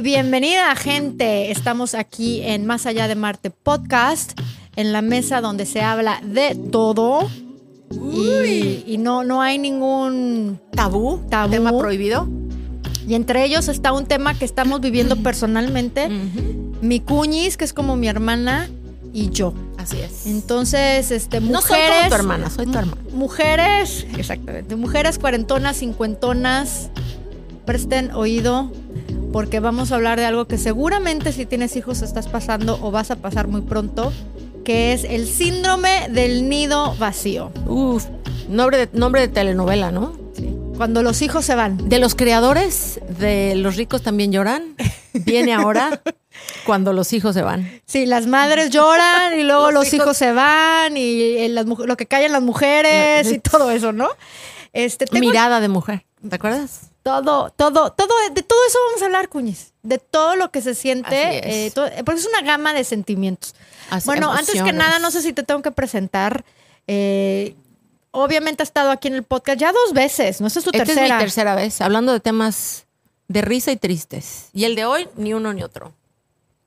[0.00, 4.32] Y bienvenida gente, estamos aquí en Más allá de Marte podcast,
[4.74, 7.28] en la mesa donde se habla de todo.
[8.10, 11.50] Y, y no, no hay ningún tabú, tabú.
[11.50, 12.26] tema prohibido.
[13.06, 16.08] Y entre ellos está un tema que estamos viviendo personalmente.
[16.80, 18.70] Mi cuñis, que es como mi hermana,
[19.12, 19.52] y yo.
[19.76, 20.24] Así es.
[20.24, 21.96] Entonces, este, no soy mujeres.
[21.98, 23.02] como tu hermana, soy tu hermana.
[23.12, 24.76] Mujeres, exactamente.
[24.76, 26.88] Mujeres cuarentonas, cincuentonas,
[27.66, 28.72] presten oído
[29.32, 33.10] porque vamos a hablar de algo que seguramente si tienes hijos estás pasando o vas
[33.10, 34.12] a pasar muy pronto,
[34.64, 37.52] que es el síndrome del nido vacío.
[37.66, 38.06] Uf,
[38.48, 40.18] nombre de, nombre de telenovela, ¿no?
[40.34, 40.54] Sí.
[40.76, 41.88] Cuando los hijos se van.
[41.88, 44.74] De los creadores de Los ricos también lloran,
[45.12, 46.02] viene ahora
[46.66, 47.70] cuando los hijos se van.
[47.86, 50.06] Sí, las madres lloran y luego los, los hijos...
[50.06, 50.16] hijos...
[50.16, 54.08] se van y el, las, lo que callan las mujeres y todo eso, ¿no?
[54.72, 55.26] Este, tengo...
[55.26, 56.89] Mirada de mujer, ¿te acuerdas?
[57.02, 59.72] Todo, todo, todo, de todo eso vamos a hablar, Cuñiz.
[59.82, 63.54] De todo lo que se siente, eh, todo, porque es una gama de sentimientos.
[63.88, 64.48] Así, bueno, emociones.
[64.50, 66.44] antes que nada, no sé si te tengo que presentar.
[66.86, 67.56] Eh,
[68.10, 70.84] obviamente ha estado aquí en el podcast ya dos veces, no Esta es tu Esta
[70.84, 71.06] tercera.
[71.06, 72.86] es mi tercera vez, hablando de temas
[73.28, 74.50] de risa y tristes.
[74.52, 75.94] Y el de hoy, ni uno ni otro.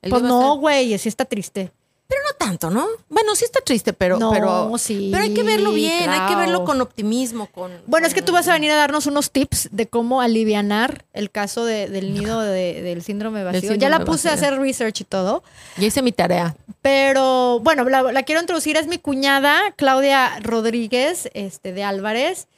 [0.02, 1.72] El pues no, güey, sí está triste.
[2.06, 2.86] Pero no tanto, ¿no?
[3.08, 6.22] Bueno, sí está triste, pero, no, pero, sí, pero hay que verlo bien, claro.
[6.22, 7.46] hay que verlo con optimismo.
[7.46, 8.04] Con, bueno, con...
[8.04, 11.64] es que tú vas a venir a darnos unos tips de cómo alivianar el caso
[11.64, 13.60] de, del nido de, del síndrome vacío.
[13.60, 14.30] Síndrome ya la puse vacío.
[14.30, 15.42] a hacer research y todo.
[15.78, 16.54] Ya hice mi tarea.
[16.82, 22.48] Pero bueno, la, la, quiero introducir, es mi cuñada, Claudia Rodríguez, este, de Álvarez.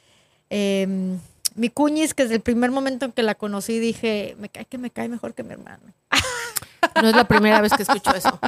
[0.49, 1.17] Eh,
[1.57, 4.77] mi cuñis, que desde el primer momento en que la conocí dije, me cae que
[4.77, 5.81] me cae mejor que mi hermano.
[7.01, 8.39] No es la primera vez que escucho eso.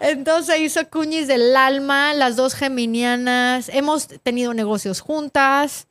[0.00, 3.68] Entonces hizo Cuñis del alma, las dos geminianas.
[3.68, 5.86] Hemos tenido negocios juntas.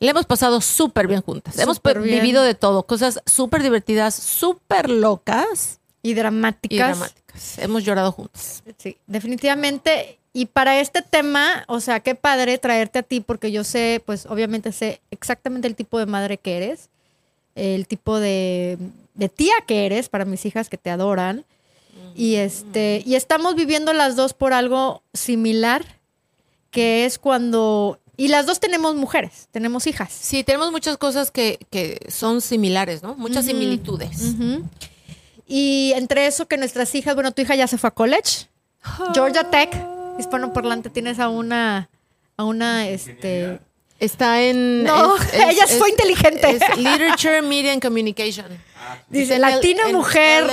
[0.00, 1.58] Le hemos pasado súper bien juntas.
[1.58, 2.02] Hemos bien.
[2.02, 2.84] vivido de todo.
[2.84, 5.80] Cosas súper divertidas, súper locas.
[6.02, 6.74] Y dramáticas.
[6.74, 7.58] Y dramáticas.
[7.58, 8.62] Hemos llorado juntas.
[8.78, 10.18] Sí, definitivamente.
[10.32, 14.26] Y para este tema, o sea, qué padre traerte a ti, porque yo sé, pues
[14.26, 16.90] obviamente sé exactamente el tipo de madre que eres,
[17.54, 18.78] el tipo de,
[19.14, 21.44] de tía que eres para mis hijas que te adoran.
[22.16, 25.84] Y este, y estamos viviendo las dos por algo similar,
[26.70, 27.98] que es cuando.
[28.16, 30.12] Y las dos tenemos mujeres, tenemos hijas.
[30.12, 33.16] Sí, tenemos muchas cosas que, que son similares, ¿no?
[33.16, 33.50] Muchas uh -huh.
[33.50, 34.20] similitudes.
[34.20, 34.62] Uh -huh.
[35.46, 38.48] Y entre eso que nuestras hijas, bueno, tu hija ya se fue a college.
[39.12, 39.70] Georgia Tech,
[40.18, 41.88] hispanoparlante, tienes a una,
[42.36, 43.58] a una, este.
[44.04, 44.84] Está en.
[44.84, 46.50] No, es, ella es, fue inteligente.
[46.50, 48.46] Es Literature, Media and Communication.
[49.08, 50.44] Dice, latina el, mujer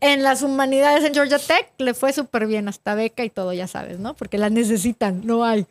[0.00, 3.66] en las humanidades en Georgia Tech le fue súper bien, hasta beca y todo, ya
[3.66, 4.14] sabes, ¿no?
[4.14, 5.66] Porque la necesitan, no hay.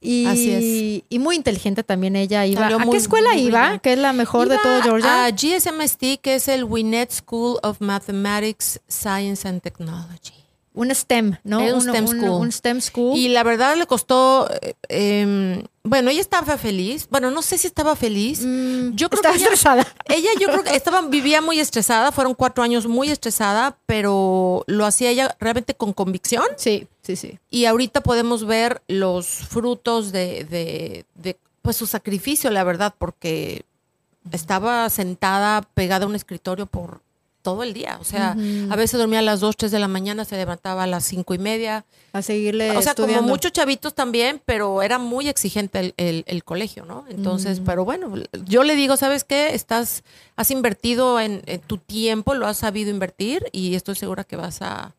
[0.00, 1.04] Y, Así es.
[1.08, 2.62] y muy inteligente también ella iba.
[2.62, 3.78] Salió ¿A muy, qué escuela iba?
[3.78, 5.24] Que es la mejor iba de todo Georgia.
[5.24, 10.43] A GSMST, que es el Winnet School of Mathematics, Science and Technology.
[10.74, 11.60] Un STEM, ¿no?
[11.60, 12.40] un, un, STEM un, school.
[12.42, 13.16] un, STEM school.
[13.16, 14.48] Y la verdad le costó.
[14.88, 17.06] Eh, bueno, ella estaba feliz.
[17.10, 18.40] Bueno, no sé si estaba feliz.
[18.44, 19.86] Mm, yo creo estaba que ella, estresada.
[20.06, 22.10] Ella, yo creo que estaba, vivía muy estresada.
[22.10, 26.44] Fueron cuatro años muy estresada, pero lo hacía ella realmente con convicción.
[26.56, 27.38] Sí, sí, sí.
[27.50, 33.64] Y ahorita podemos ver los frutos de, de, de pues su sacrificio, la verdad, porque
[34.32, 37.00] estaba sentada pegada a un escritorio por
[37.44, 37.98] todo el día.
[38.00, 38.72] O sea, uh -huh.
[38.72, 41.34] a veces dormía a las 2, 3 de la mañana, se levantaba a las cinco
[41.34, 41.84] y media.
[42.14, 43.18] A seguirle O sea, estudiando.
[43.18, 47.04] como muchos chavitos también, pero era muy exigente el, el, el colegio, ¿no?
[47.08, 47.66] Entonces, uh -huh.
[47.66, 48.14] pero bueno,
[48.46, 49.54] yo le digo, ¿sabes qué?
[49.54, 50.02] Estás,
[50.36, 54.62] has invertido en, en, tu tiempo, lo has sabido invertir y estoy segura que vas
[54.62, 54.94] a...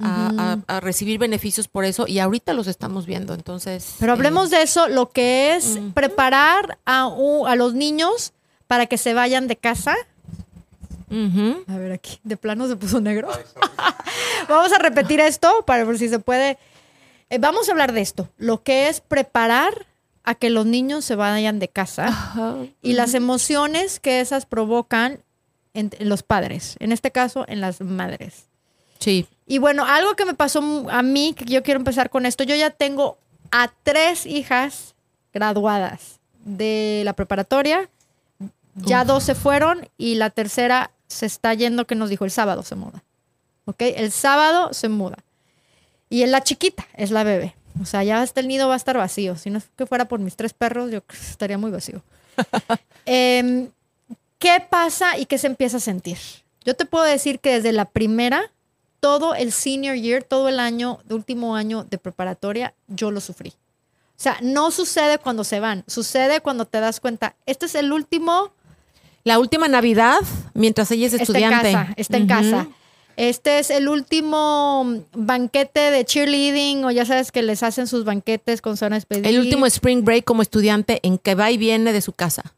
[0.00, 0.62] A, uh -huh.
[0.68, 4.56] a, a, recibir beneficios por eso y ahorita los estamos viendo entonces pero hablemos eh,
[4.56, 5.92] de eso lo que es uh -huh.
[5.92, 7.10] preparar a,
[7.52, 8.32] a los niños
[8.68, 9.96] para que se vayan de casa
[11.10, 11.64] Uh -huh.
[11.66, 13.28] A ver aquí, de plano se puso negro.
[14.48, 16.58] vamos a repetir esto para ver si se puede.
[17.30, 19.86] Eh, vamos a hablar de esto, lo que es preparar
[20.24, 22.74] a que los niños se vayan de casa uh -huh.
[22.82, 25.20] y las emociones que esas provocan
[25.74, 28.48] en, en, los padres, en este caso en las madres.
[28.98, 29.26] Sí.
[29.46, 32.54] Y bueno, algo que me pasó a mí, que yo quiero empezar con esto, yo
[32.54, 33.18] ya tengo
[33.50, 34.94] a tres hijas
[35.32, 37.88] graduadas de la preparatoria,
[38.74, 42.62] ya dos se fueron y la tercera se está yendo, que nos dijo, el sábado
[42.62, 43.02] se muda.
[43.64, 43.80] ¿Ok?
[43.80, 45.18] El sábado se muda.
[46.08, 47.54] Y es la chiquita, es la bebé.
[47.80, 49.36] O sea, ya hasta el nido va a estar vacío.
[49.36, 52.02] Si no es que fuera por mis tres perros, yo estaría muy vacío.
[53.06, 53.68] eh,
[54.38, 56.18] ¿Qué pasa y qué se empieza a sentir?
[56.64, 58.52] Yo te puedo decir que desde la primera,
[59.00, 63.50] todo el senior year, todo el año, de último año de preparatoria, yo lo sufrí.
[63.50, 67.92] O sea, no sucede cuando se van, sucede cuando te das cuenta, este es el
[67.92, 68.52] último
[69.28, 70.20] La última Navidad,
[70.54, 71.68] mientras ella es estudiante.
[71.68, 72.68] Está en casa, está en casa.
[73.18, 78.62] Este es el último banquete de cheerleading, o ya sabes que les hacen sus banquetes
[78.62, 79.28] con zona despedida.
[79.28, 82.54] El último spring break como estudiante en que va y viene de su casa.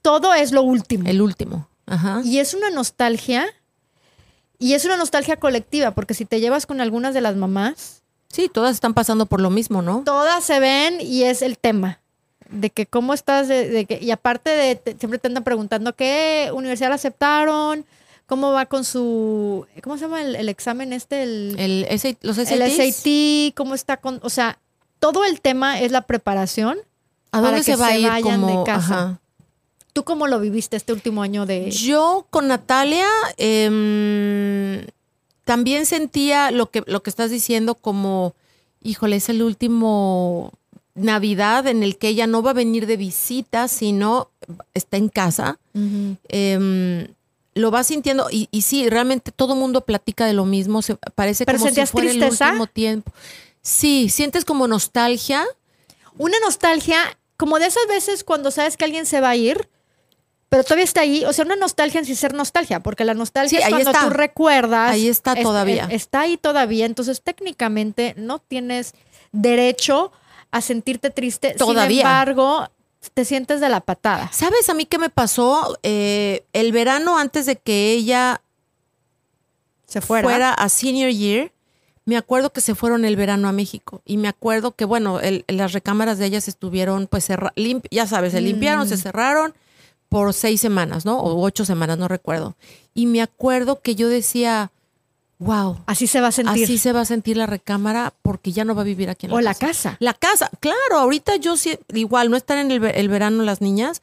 [0.00, 1.08] Todo es lo último.
[1.08, 1.68] El último.
[1.86, 2.20] Ajá.
[2.24, 3.44] Y es una nostalgia.
[4.60, 8.48] Y es una nostalgia colectiva, porque si te llevas con algunas de las mamás, Sí,
[8.48, 10.02] todas están pasando por lo mismo, ¿no?
[10.06, 12.01] todas se ven y es el tema.
[12.52, 15.94] De que cómo estás, de, de que, y aparte de, te- siempre te andan preguntando
[15.94, 17.84] qué universidad la aceptaron,
[18.26, 21.22] cómo va con su, ¿cómo se llama el, el examen este?
[21.22, 22.50] El, El, SAT los SATs.
[22.50, 24.58] el SAT, cómo está con, o sea,
[25.00, 26.78] todo el tema es la preparación.
[27.32, 28.76] ¿A dónde para se que va a se ir vayan de casa.
[28.94, 29.18] ajá.
[29.94, 31.70] ¿Tú cómo lo viviste este último año de...
[31.70, 33.06] Yo con Natalia
[33.36, 34.86] em,
[35.44, 38.34] también sentía lo que, lo que estás diciendo como,
[38.82, 40.52] híjole, es el último
[40.94, 44.30] Navidad en el que ella no va a venir de visita, sino
[44.74, 45.58] está en casa.
[46.28, 47.08] Em,
[47.54, 50.82] lo va sintiendo y, y sí, realmente todo mundo platica de lo mismo.
[50.82, 52.46] Se, parece ¿Pero como si fuera tristeza?
[52.46, 53.12] el último tiempo.
[53.62, 55.44] Sí, sientes como nostalgia.
[56.18, 56.98] Una nostalgia,
[57.36, 59.68] como de esas veces cuando sabes que alguien se va a ir,
[60.48, 61.24] pero todavía está ahí.
[61.24, 64.04] O sea, una nostalgia sin ser nostalgia, porque la nostalgia Sí, es ahí cuando está.
[64.04, 64.92] tú recuerdas.
[64.92, 65.84] Ahí está es- todavía.
[65.86, 66.84] es- está ahí todavía.
[66.86, 68.94] Entonces, técnicamente no tienes
[69.32, 70.12] derecho
[70.52, 71.54] a sentirte triste.
[71.58, 71.88] Todavía.
[71.88, 72.68] Sin embargo,
[73.14, 74.30] te sientes de la patada.
[74.32, 75.76] ¿Sabes a mí qué me pasó?
[75.82, 78.40] Eh, el verano antes de que ella
[79.86, 80.22] Se fuera.
[80.24, 81.52] fuera a senior year,
[82.04, 85.44] me acuerdo que se fueron el verano a México y me acuerdo que, bueno, el-
[85.48, 87.28] las recámaras de ellas estuvieron, pues,
[87.90, 88.88] ya sabes, se limpiaron, Mm.
[88.88, 89.54] se cerraron
[90.08, 91.18] por seis semanas, ¿no?
[91.18, 92.56] O ocho semanas, no recuerdo.
[92.94, 94.70] Y me acuerdo que yo decía,
[95.42, 96.64] wow, Así se va a sentir.
[96.64, 99.32] así se va a sentir la recámara porque ya no va a vivir aquí en
[99.32, 99.66] la o la casa.
[99.90, 99.96] casa.
[100.00, 103.60] La casa, claro, ahorita yo sí, igual, no están en el, ve- el verano las
[103.60, 104.02] niñas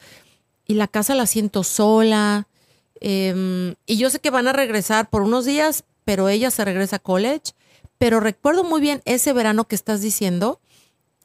[0.68, 2.48] y la casa la siento sola.
[3.02, 6.98] em, y yo sé que van a regresar por unos días, pero ella se regresa
[6.98, 7.54] a college.
[7.98, 10.60] Pero recuerdo muy bien ese verano que estás diciendo,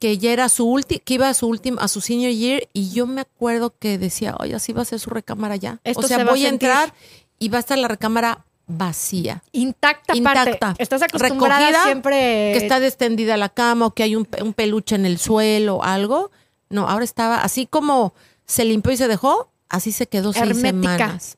[0.01, 2.91] que ya era su último, que iba a su último, a su senior year, y
[2.91, 5.79] yo me acuerdo que decía, oye, así va a ser su recámara ya.
[5.85, 6.69] Esto o sea, se va a voy a sentir.
[6.69, 6.95] entrar
[7.39, 9.43] y va a estar la recámara vacía.
[9.53, 10.17] Intacta.
[10.17, 10.75] Intacta.
[10.79, 12.53] Estás acostumbrada Recogida, siempre.
[12.53, 15.77] que está extendida la cama o que hay un, pe- un peluche en el suelo
[15.77, 16.31] o algo.
[16.71, 18.15] No, ahora estaba así como
[18.47, 21.19] se limpió y se dejó, así se quedó seis Hermética.
[21.21, 21.37] semanas.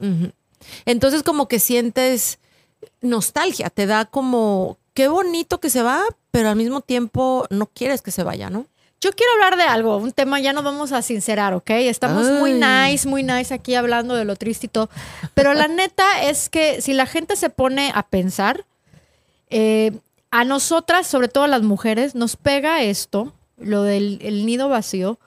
[0.85, 2.39] Entonces como que sientes
[3.01, 8.03] nostalgia, te da como qué bonito que se va, pero al mismo tiempo no quieres
[8.03, 8.67] que se vaya, ¿no?
[9.01, 11.71] Yo quiero hablar de algo, un tema, ya nos vamos a sincerar, ¿ok?
[11.71, 14.89] Estamos muy nice, muy nice aquí hablando de lo triste y todo.
[15.35, 18.65] Pero la neta es que si la gente se pone a pensar,
[19.51, 19.93] eh,
[20.31, 25.19] a nosotras, sobre todo a las mujeres, nos pega esto, lo del el nido vacío.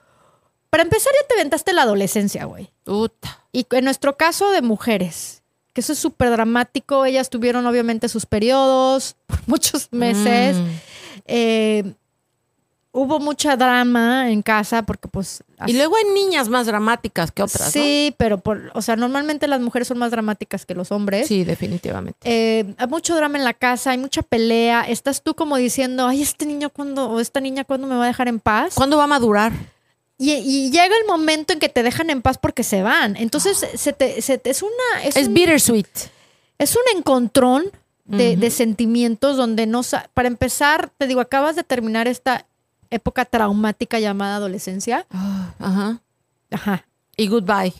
[0.68, 2.70] Para empezar, ya te aventaste la adolescencia, güey.
[2.86, 3.44] Uta.
[3.52, 8.26] Y en nuestro caso de mujeres, que eso es súper dramático, ellas tuvieron obviamente sus
[8.26, 10.56] periodos por muchos meses.
[10.56, 10.66] Mm.
[11.26, 11.94] Eh,
[12.92, 15.44] hubo mucha drama en casa porque pues...
[15.66, 19.60] Y luego hay niñas más dramáticas que otras, Sí, pero por, o sea, normalmente las
[19.60, 21.28] mujeres son más dramáticas que los hombres.
[21.28, 22.18] Sí, definitivamente.
[22.24, 24.82] Eh, hay mucho drama en la casa, hay mucha pelea.
[24.82, 28.08] Estás tú como diciendo, ay, este niño cuándo, o esta niña cuándo me va a
[28.08, 28.74] dejar en paz.
[28.74, 29.52] ¿Cuándo va a madurar?
[30.18, 33.16] Y, y llega el momento en que te dejan en paz porque se van.
[33.16, 35.02] Entonces, se te, se te- es una...
[35.04, 35.86] Es, Es un- bittersweet.
[36.58, 37.64] es un encontrón
[38.04, 39.82] de, de sentimientos donde no...
[40.14, 42.44] Para empezar, te digo, acabas de terminar esta
[42.90, 45.06] época traumática llamada adolescencia.
[45.58, 46.00] Ajá.
[46.50, 46.86] Ajá.
[47.16, 47.74] Y goodbye.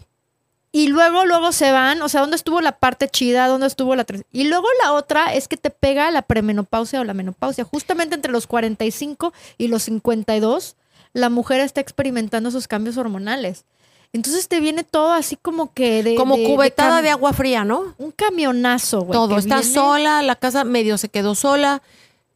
[0.72, 3.48] Y luego, luego se van, o sea, ¿dónde estuvo la parte chida?
[3.48, 4.04] ¿Dónde estuvo la...
[4.04, 7.64] tres- Y luego la otra es que te pega la premenopausia o la menopausia.
[7.64, 10.76] Justamente entre los 45 y los 52,
[11.12, 13.64] la mujer está experimentando esos cambios hormonales.
[14.12, 16.14] Entonces te viene todo así como que de...
[16.14, 17.94] Como de- cubetada de agua fría, ¿no?
[17.98, 19.12] Un camionazo, güey.
[19.18, 19.38] Todo.
[19.38, 21.82] Estás viene- sola, la casa medio se quedó sola,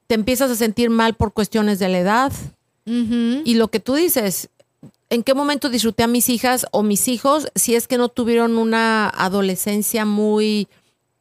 [0.09, 2.33] te empiezas a sentir mal por cuestiones de la edad.
[2.87, 4.51] Y lo que tú dices,
[5.11, 8.59] ¿en qué momento disfruté a mis hijas o mis hijos si es que no tuvieron
[8.59, 10.69] una adolescencia muy,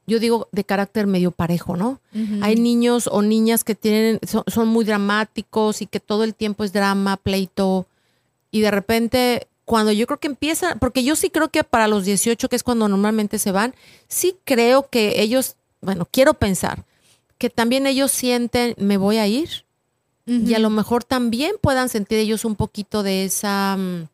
[0.08, 2.00] yo digo, de carácter medio parejo, ¿no?
[2.42, 6.64] Hay niños o niñas que tienen, son, son muy dramáticos y que todo el tiempo
[6.64, 7.88] es drama, pleito.
[8.52, 12.06] Y de repente, cuando yo creo que empieza, porque yo sí creo que para los
[12.06, 13.74] 18, que es cuando normalmente se van,
[14.08, 16.84] sí creo que ellos, bueno, quiero pensar
[17.38, 19.66] que también ellos sienten, me voy a ir.
[20.26, 24.08] Y a lo mejor también puedan sentir ellos un poquito de esa mm,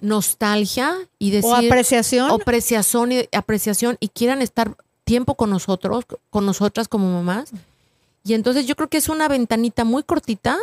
[0.00, 2.30] nostalgia y decir o apreciación.
[2.30, 7.52] o apreciación y apreciación y quieran estar tiempo con nosotros, con nosotras como mamás.
[8.24, 10.58] Y entonces yo creo que es una ventanita muy cortita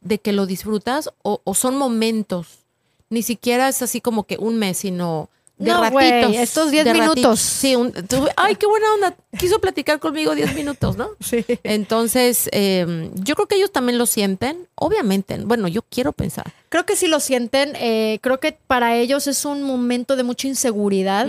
[0.00, 2.64] de que lo disfrutas o, o son momentos.
[3.10, 5.92] Ni siquiera es así como que un mes, sino de No, ratitos.
[5.92, 7.10] güey, estos 10 de minutos.
[7.14, 7.40] ratitos.
[7.40, 7.92] Sí, un-
[8.36, 9.14] ay, qué buena onda.
[9.38, 11.10] Quiso platicar conmigo 10 minutos, ¿no?
[11.20, 11.44] Sí.
[11.62, 15.38] Entonces, eh, yo creo que ellos también lo sienten, obviamente.
[15.44, 16.52] Bueno, yo quiero pensar.
[16.70, 20.48] Creo que si lo sienten, eh, creo que para ellos es un momento de mucha
[20.48, 21.28] inseguridad.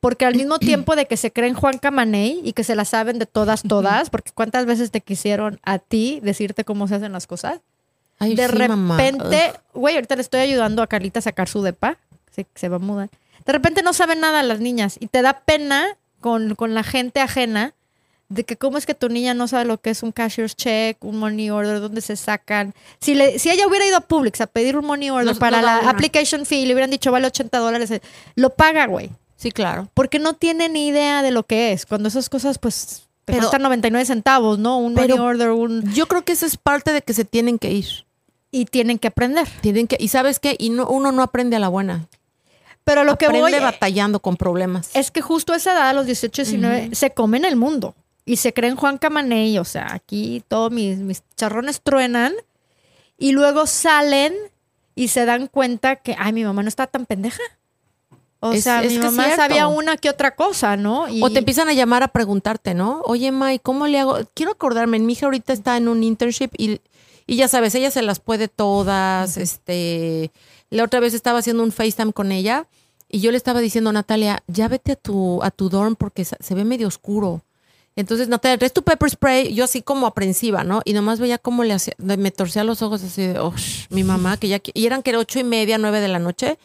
[0.00, 3.18] Porque al mismo tiempo de que se creen Juan Camaney y que se la saben
[3.18, 7.26] de todas, todas, porque cuántas veces te quisieron a ti decirte cómo se hacen las
[7.26, 7.60] cosas,
[8.18, 11.98] Ay, de sí, repente, güey, ahorita le estoy ayudando a Carlita a sacar su depa,
[12.34, 13.10] se, se va a mudar.
[13.48, 17.20] De repente no saben nada las niñas y te da pena con, con la gente
[17.20, 17.72] ajena
[18.28, 21.02] de que cómo es que tu niña no sabe lo que es un cashier's check,
[21.02, 22.74] un money order, dónde se sacan.
[23.00, 25.78] Si, le, si ella hubiera ido a Publix a pedir un money order para la
[25.80, 25.90] una.
[25.90, 28.02] application fee y le hubieran dicho vale 80 dólares, eh,
[28.34, 29.88] lo paga, güey Sí, claro.
[29.94, 31.86] porque no tiene ni idea de lo que es.
[31.86, 34.78] Cuando esas cosas, pues, te Pero- cuestan 99 centavos, ¿no?
[34.78, 35.90] Un money order, un...
[35.94, 38.04] Yo creo que eso es parte de que se tienen que ir.
[38.50, 39.48] Y tienen que aprender.
[39.62, 42.08] Tienen que, y sabes qué, y no, uno no aprende a la buena.
[42.88, 44.90] Pero lo que aprende voy batallando con problemas.
[44.94, 47.94] es que justo a esa edad, a los 18, 19, se comen el mundo.
[48.24, 52.34] Y se creen Juan Camaney, o sea, aquí todos mis, mis charrones truenan.
[53.16, 54.34] Y luego salen
[54.94, 57.42] y se dan cuenta que, ay, mi mamá no está tan pendeja.
[58.40, 61.08] O Es- sea, es mi mamá sabía una que otra cosa, ¿no?
[61.08, 63.00] Y- O te empiezan a llamar a preguntarte, ¿no?
[63.06, 64.18] Oye, May, ¿cómo le hago?
[64.34, 66.80] Quiero acordarme, mi hija ahorita está en un internship y,
[67.26, 69.36] y ya sabes, ella se las puede todas.
[69.38, 70.30] Este,
[70.70, 72.68] la otra vez estaba haciendo un FaceTime con ella
[73.08, 76.54] y yo le estaba diciendo, Natalia, ya vete a tu, a tu dorm porque se
[76.54, 77.42] ve medio oscuro.
[77.96, 80.82] Entonces, Natalia, traes tu pepper spray, yo así como aprensiva, ¿no?
[80.84, 83.52] Y nomás veía cómo le hacía, me torcía los ojos así de, oh,
[83.90, 84.70] mi mamá, que ya, qui-".
[84.74, 86.58] y eran que era ocho y media, nueve de la noche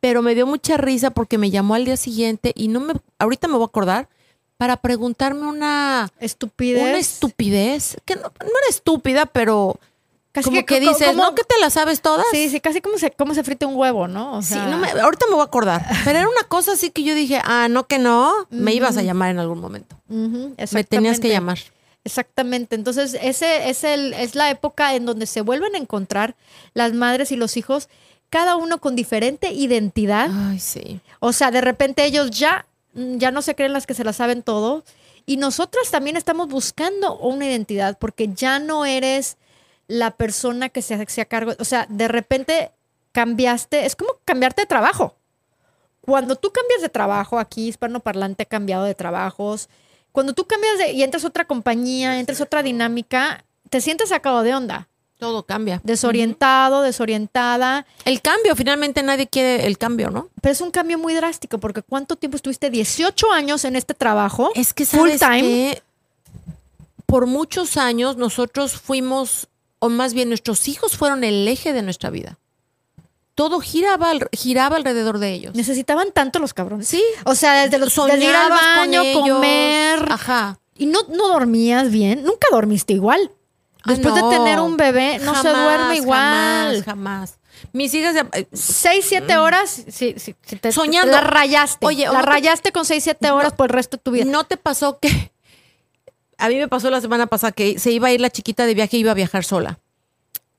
[0.00, 3.48] pero me dio mucha risa porque me llamó al día siguiente y no me, ahorita
[3.48, 4.08] me voy a acordar,
[4.56, 6.82] para preguntarme una, estupidez.
[6.82, 9.78] una estupidez, que no, no era estúpida, pero
[10.38, 12.26] Casi como que, dices, como- ¿no que te la sabes todas?
[12.32, 14.38] Sí, sí, casi como se, como se frita un huevo, ¿no?
[14.38, 16.90] O Sí, sea, no me- ahorita me voy a acordar, pero era una cosa así
[16.90, 19.96] que yo dije, ah, no que no, me ibas a llamar en algún momento.
[20.08, 21.58] Me tenías que llamar.
[22.04, 22.74] Exactamente.
[22.74, 26.36] Entonces, ese es el, es la época en donde se vuelven a encontrar
[26.72, 27.88] las madres y los hijos,
[28.30, 30.30] cada uno con diferente identidad.
[30.50, 31.00] Ay, sí.
[31.20, 34.42] O sea, de repente ellos ya, ya no se creen las que se la saben
[34.42, 34.84] todo.
[35.26, 39.36] Y nosotras también estamos buscando una identidad, porque ya no eres
[39.88, 41.52] la persona que se hace a cargo.
[41.58, 42.70] O sea, de repente
[43.12, 45.16] cambiaste, es como cambiarte de trabajo.
[46.02, 49.68] Cuando tú cambias de trabajo, aquí hispanoparlante ha cambiado de trabajos,
[50.12, 54.08] cuando tú cambias de, y entras a otra compañía, entras a otra dinámica, te sientes
[54.08, 55.80] sacado de onda, Todo cambia.
[55.84, 60.28] desorientado, desorientada, El cambio, finalmente nadie quiere el cambio, ¿no?
[60.40, 62.70] pero es un cambio muy drástico porque ¿cuánto tiempo estuviste?
[62.70, 65.42] 18 años en este trabajo, Es que full sabes time.
[65.42, 65.82] que
[67.04, 72.10] por muchos años nosotros fuimos, o más bien nuestros hijos fueron el eje de nuestra
[72.10, 72.38] vida.
[73.34, 75.54] Todo giraba, giraba alrededor de ellos.
[75.54, 76.88] Necesitaban tanto los cabrones.
[76.88, 77.02] Sí.
[77.24, 79.20] O sea, desde, los, desde ir al con baño, ellos.
[79.30, 80.06] comer.
[80.10, 80.58] Ajá.
[80.76, 82.24] Y no, no dormías bien.
[82.24, 83.30] Nunca dormiste igual.
[83.84, 84.28] Ah, Después no.
[84.28, 86.82] de tener un bebé, no se duerme igual.
[86.82, 87.38] Jamás, jamás.
[87.72, 91.12] Mis hijas, eh, Seis, siete horas, sí, sí, te, Soñando.
[91.12, 91.86] La rayaste.
[91.86, 94.10] Oye, ¿o la no te- rayaste con seis, siete horas por el resto de tu
[94.10, 94.24] vida.
[94.24, 95.30] ¿no te pasó que
[96.38, 98.74] a mí me pasó la semana pasada que se iba a ir la chiquita de
[98.74, 99.78] viaje y iba a viajar sola?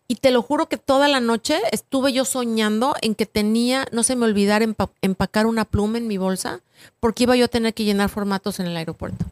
[0.08, 4.02] Y te lo juro que toda la noche estuve yo soñando en que tenía, no
[4.04, 6.62] se me olvidara empa- empacar una pluma en mi bolsa,
[7.00, 9.26] porque iba yo a tener que llenar formatos en el aeropuerto.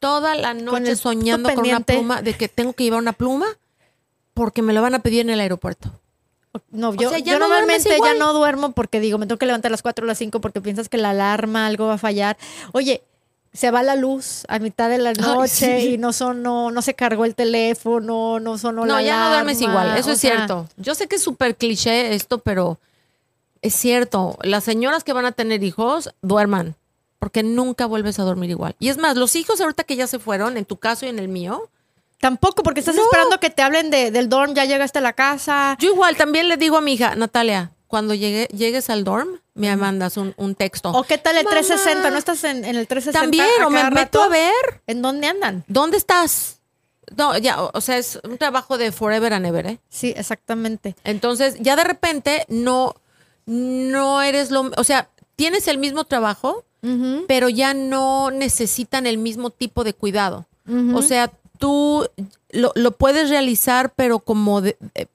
[0.00, 3.46] Toda la noche soñando con una pluma, de que tengo que llevar una pluma
[4.34, 5.90] porque me lo van a pedir en el aeropuerto.
[6.70, 9.46] No, yo, sea, ya yo no normalmente ya no duermo porque digo, me tengo que
[9.46, 11.98] levantar a las 4 o las 5 porque piensas que la alarma, algo va a
[11.98, 12.36] fallar.
[12.72, 13.02] Oye,
[13.54, 15.94] se va la luz a mitad de la noche sí.
[15.94, 19.60] y no sonó, no se cargó el teléfono, no sonó la No, ya no duermes
[19.60, 20.68] igual, eso o es sea, cierto.
[20.76, 22.78] Yo sé que es súper cliché esto, pero
[23.62, 24.36] es cierto.
[24.42, 26.74] Las señoras que van a tener hijos, duerman,
[27.20, 28.74] porque nunca vuelves a dormir igual.
[28.80, 31.18] Y es más, los hijos ahorita que ya se fueron, en tu caso y en
[31.20, 31.70] el mío,
[32.20, 35.76] Tampoco, porque estás esperando que te hablen de, del dorm, ya llegaste a la casa.
[35.78, 39.76] yo igual también le digo a mi hija, Natalia, cuando llegue, llegues al dorm, me
[39.76, 40.90] mandas un, un texto.
[40.90, 41.58] ¿O qué tal el Mamá.
[41.58, 42.10] 360?
[42.10, 43.20] ¿No estás en, en el 360?
[43.20, 45.62] También, o me meto a ver, ¿En dónde andan?
[45.68, 46.58] ¿dónde estás?
[47.16, 49.78] No, ya, o sea, es un trabajo de forever and ever, ¿eh?
[49.90, 50.96] Sí, exactamente.
[51.04, 52.96] Entonces, ya de repente no,
[53.46, 56.64] no eres lo, o sea, tienes el mismo trabajo,
[57.28, 60.46] pero ya no necesitan el mismo tipo de cuidado.
[60.94, 62.08] O sea, tú
[62.50, 65.06] lo, lo puedes realizar, pero como de- eh,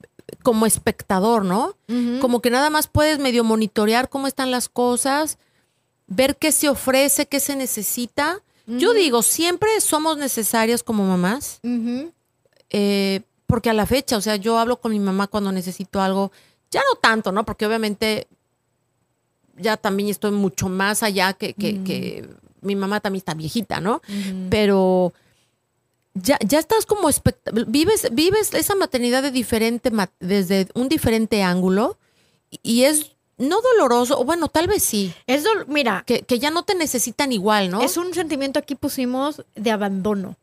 [0.42, 1.74] como espectador, ¿no?
[2.20, 5.38] Como que nada más puedes medio monitorear cómo están las cosas,
[6.06, 8.40] ver qué se ofrece, qué se necesita.
[8.66, 11.58] Yo digo, siempre somos necesarias como mamás,
[12.70, 16.30] eh, porque a la fecha, o sea, yo hablo con mi mamá cuando necesito algo,
[16.70, 17.44] ya no tanto, ¿no?
[17.44, 18.28] Porque obviamente
[19.56, 22.28] ya también estoy mucho más allá que, que, que
[22.60, 24.02] mi mamá también está viejita, ¿no?
[24.50, 25.12] Pero
[26.14, 27.08] ya, ya estás como
[27.66, 31.96] vives, vives esa maternidad de diferente desde un diferente ángulo
[32.62, 36.62] y es no doloroso, o bueno, tal vez sí, Es mira, que, que ya no
[36.62, 37.80] te necesitan igual, ¿no?
[37.80, 40.36] es un sentimiento aquí pusimos de abandono.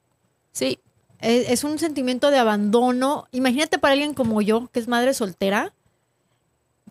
[0.51, 0.79] sí,
[1.19, 3.27] Es, es un sentimiento de abandono.
[3.31, 5.73] Imagínate para alguien como yo, que es madre soltera,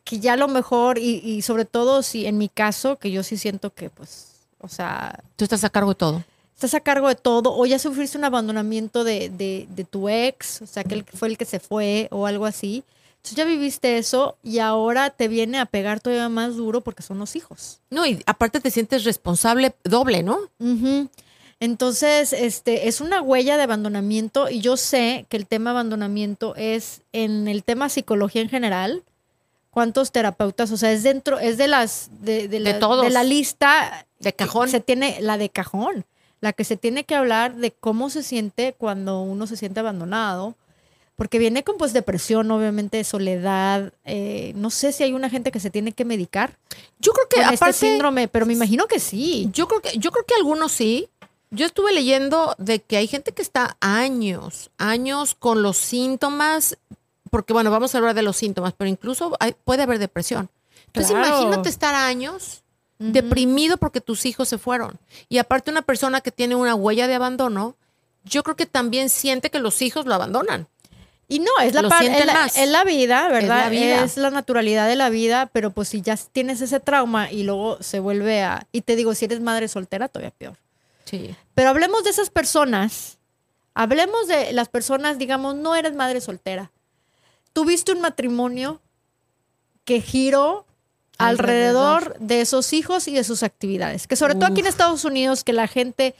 [0.04, 3.25] que ya a lo mejor, y, y sobre todo si en mi caso, que yo
[3.25, 6.25] sí siento que, pues, o sea, tú estás a cargo de todo.
[6.57, 10.63] Estás a cargo de todo, o ya sufriste un abandonamiento de, de- de tu ex,
[10.63, 12.83] o sea, que él fue el que se fue, o algo así.
[13.19, 17.19] Entonces ya viviste eso y ahora te viene a pegar todavía más duro porque son
[17.19, 17.81] los hijos.
[17.91, 20.39] No, y aparte te sientes responsable doble, ¿no?
[20.59, 21.09] Ujú.
[21.59, 27.01] Entonces, este, es una huella de abandonamiento y yo sé que el tema abandonamiento es
[27.13, 29.03] en el tema psicología en general.
[29.71, 30.71] ¿Cuántos terapeutas?
[30.71, 33.05] O sea, es dentro, es de las, de, de la, todos.
[33.05, 34.07] de la lista.
[34.21, 34.69] De cajón.
[34.71, 36.05] Se tiene la de cajón,
[36.40, 40.55] la que se tiene que hablar de cómo se siente cuando uno se siente abandonado.
[41.16, 43.93] Porque viene con pues depresión, obviamente, soledad.
[44.05, 46.59] eh, no sé si hay una gente que se tiene que medicar
[47.00, 49.49] Yo creo que con aparte, este síndrome, pero me imagino que sí.
[49.55, 51.09] yo creo que yo creo que algunos sí.
[51.50, 56.76] Yo estuve leyendo de que hay gente que está años, años con los síntomas,
[57.31, 60.50] porque bueno, vamos a hablar de los síntomas, pero incluso hay- puede haber depresión.
[60.88, 61.28] Entonces Claro.
[61.43, 62.62] imagínate estar años
[62.99, 64.99] deprimido porque tus hijos se fueron.
[65.29, 67.76] Y aparte una persona que tiene una huella de abandono,
[68.25, 70.69] yo creo que también siente que los hijos lo abandonan.
[71.29, 73.65] Y no, es la, es la, es la vida, ¿verdad?
[73.65, 74.05] la vida.
[74.05, 77.79] Es la naturalidad de la vida, pero pues si ya tienes ese trauma y luego
[77.83, 78.67] se vuelve a...
[78.71, 80.57] Y te digo, si eres madre soltera, todavía peor.
[81.05, 81.35] Sí.
[81.55, 83.19] Pero hablemos de esas personas.
[83.75, 86.71] Hablemos de las personas, digamos, no eres madre soltera.
[87.53, 88.81] Tuviste un matrimonio
[89.85, 90.65] que giró
[91.18, 92.18] alrededor, Alrededor.
[92.20, 94.06] de esos hijos y de sus actividades.
[94.06, 94.66] Que sobre todo aquí en.
[94.66, 96.14] Estados Unidos, que la gente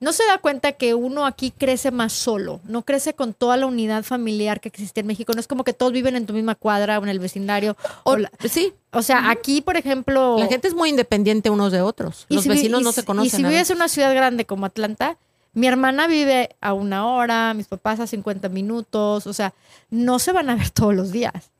[0.00, 3.66] no se da cuenta que uno aquí crece más solo, no crece con toda la
[3.66, 5.34] unidad familiar que existe en México.
[5.34, 7.76] No es como que todos viven en tu misma cuadra o en el vecindario.
[8.04, 10.36] O, O- la- sí, o sea, aquí, por ejemplo...
[10.38, 12.24] la gente es muy independiente unos de otros.
[12.30, 13.26] Los si vecinos no se conocen.
[13.26, 15.18] Y si vives en una ciudad grande como Atlanta,
[15.52, 19.52] mi hermana vive a una hora, mis papás a 50 minutos, o sea,
[19.90, 21.50] no se van a ver todos los días.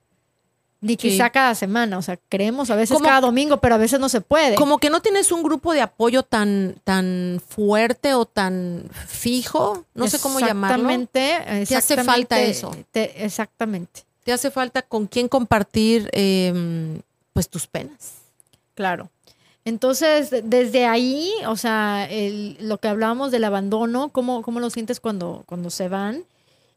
[0.82, 0.96] Ni Sí.
[1.10, 4.08] quizá cada semana, o sea, creemos a veces Como- cada domingo, pero a veces no
[4.08, 4.54] se puede.
[4.54, 10.08] Como que no tienes un grupo de apoyo tan, tan fuerte o tan fijo, no
[10.08, 10.88] sé cómo llamarlo.
[10.90, 11.66] Exactamente.
[11.66, 12.74] Te hace falta eso.
[12.92, 17.00] te- exactamente, Te hace falta con quién compartir eh,
[17.34, 18.12] pues tus penas.
[18.74, 19.10] claro.
[19.66, 24.70] Entonces, de- desde ahí, o sea, el- lo que hablábamos del abandono, cómo, cómo lo
[24.70, 26.24] sientes cuando, cuando se van,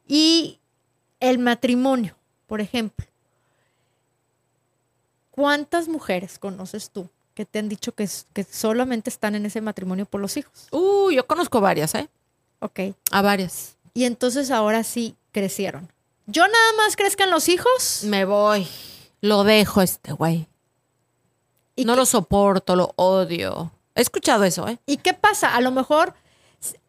[0.05, 0.59] y
[1.21, 2.13] el matrimonio,
[2.47, 3.05] por ejemplo.
[5.35, 10.05] ¿Cuántas mujeres conoces tú que te han dicho que, que solamente están en ese matrimonio
[10.05, 10.67] por los hijos?
[10.69, 12.07] Uh, yo conozco varias, ¿eh?
[12.59, 12.79] Ok.
[13.09, 13.75] A varias.
[13.95, 15.91] Y entonces ahora sí crecieron.
[16.27, 18.03] Yo nada más crezcan los hijos.
[18.03, 18.67] Me voy.
[19.21, 20.47] Lo dejo este güey.
[21.75, 23.71] ¿Y, No qué, lo soporto, lo odio.
[23.95, 24.77] He escuchado eso, ¿eh?
[24.85, 25.55] ¿Y qué pasa?
[25.55, 26.13] A lo mejor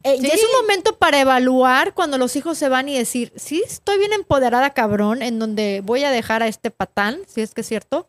[0.03, 3.97] eh, es un momento para evaluar cuando los hijos se van y decir, sí, estoy
[3.97, 7.69] bien empoderada, cabrón, en donde voy a dejar a este patán, si es que es
[7.69, 8.07] cierto.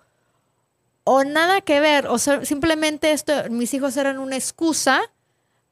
[1.06, 5.02] O nada que ver, o sea, simplemente esto, mis hijos eran una excusa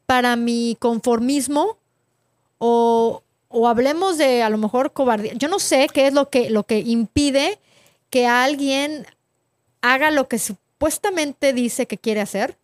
[0.06, 1.78] para mi conformismo
[2.60, 5.34] o, o hablemos de a lo mejor cobardía.
[5.34, 7.60] Yo no sé qué es lo que, lo que impide
[8.10, 9.06] que alguien
[9.82, 12.58] haga lo que supuestamente dice que quiere hacer,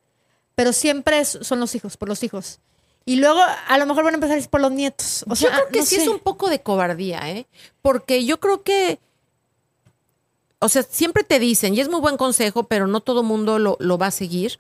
[0.56, 2.60] pero siempre es- son los hijos, por los hijos.
[3.06, 5.26] Y luego a lo mejor van a empezar a por los nietos.
[5.28, 6.02] O sea, yo creo que no sí sé.
[6.04, 7.48] es un poco de cobardía, ¿eh?
[7.82, 9.00] Porque yo creo que,
[10.60, 13.78] o sea, siempre te dicen, y es muy buen consejo, pero no todo mundo lo,
[13.80, 14.60] lo va a seguir,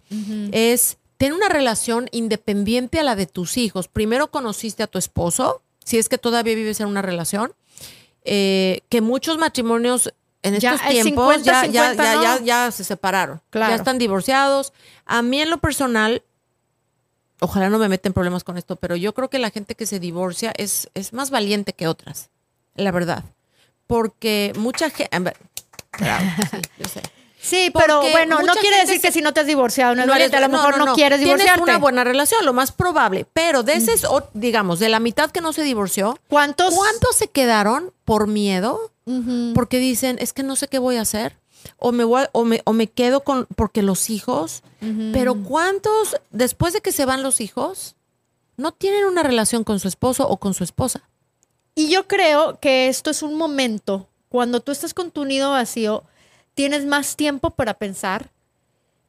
[0.51, 3.88] es tener una relación independiente a la de tus hijos.
[3.89, 7.53] Primero conociste a tu esposo, si es que todavía vives en una relación,
[8.23, 12.23] eh, que muchos matrimonios en estos el tiempos 50, ya, ya, 50, ya, ¿no?
[12.23, 13.71] ya, ya se separaron, Claro.
[13.71, 14.71] ya están divorciados.
[15.05, 16.23] A mí en lo personal,
[17.41, 19.99] ojalá no me meten problemas con esto, pero yo creo que la gente que se
[19.99, 22.29] divorcia es, es más valiente que otras,
[22.75, 23.25] la verdad.
[23.88, 25.09] Porque mucha gente...
[26.52, 27.02] sí, yo sé.
[27.41, 30.02] Sí, pero Porque bueno, no quiere decir se- que si no te has divorciado, no,
[30.02, 30.95] es No eres- a lo no, mejor no, no, no.
[30.95, 31.54] quieres divorciarte.
[31.56, 33.25] Tienes una buena relación, lo más probable.
[33.32, 36.73] Pero de ese, o- digamos, de la mitad que no se divorció, ¿Cuántos?
[36.75, 38.91] ¿cuántos se quedaron por miedo?
[39.56, 41.38] Porque dicen, es que no sé qué voy a hacer.
[41.78, 44.62] O me, voy a- o me, o me quedo con, porque los hijos.
[45.13, 47.95] Pero ¿cuántos, después de que se van los hijos,
[48.58, 51.04] no tienen una relación con su esposo o con su esposa?
[51.73, 56.04] Y yo creo que esto es un momento, cuando tú estás con tu nido vacío,
[56.54, 58.30] tienes más tiempo para pensar,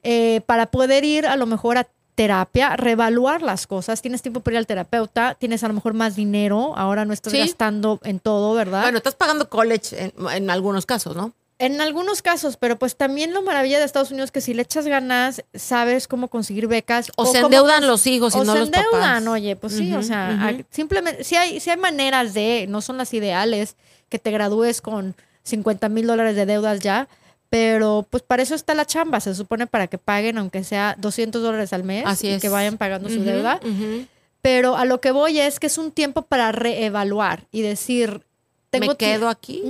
[0.03, 4.03] eh, para poder ir a lo mejor a terapia, reevaluar las cosas.
[4.03, 7.33] Tienes tiempo para ir al terapeuta, tienes a lo mejor más dinero, ahora no estás
[7.33, 7.39] Sí.
[7.39, 8.83] gastando en todo, ¿verdad?
[8.83, 11.33] Bueno, estás pagando college en, en algunos casos, ¿no?
[11.61, 14.63] En algunos casos, pero pues también lo maravilla de Estados Unidos es que si le
[14.63, 17.13] echas ganas, sabes cómo conseguir becas.
[17.17, 19.27] O, se cómo endeudan los hijos y o no se los endeudan, papás.
[19.27, 20.61] oye, pues sí, o Ujú, sea, ujú.
[20.63, 23.77] a- simplemente, si hay, sí hay maneras de, no son las ideales,
[24.09, 27.09] que te gradúes con 50 mil dólares de deudas ya,
[27.51, 31.43] pero pues para eso está la chamba, se supone para que paguen aunque sea 200
[31.43, 32.41] dólares al mes Así y es.
[32.41, 33.61] que vayan pagando su Ujú, deuda.
[33.63, 34.07] ujú.
[34.41, 38.23] Pero a lo que voy es que es un tiempo para reevaluar y decir,
[38.71, 39.63] tengo ¿Me quedo aquí?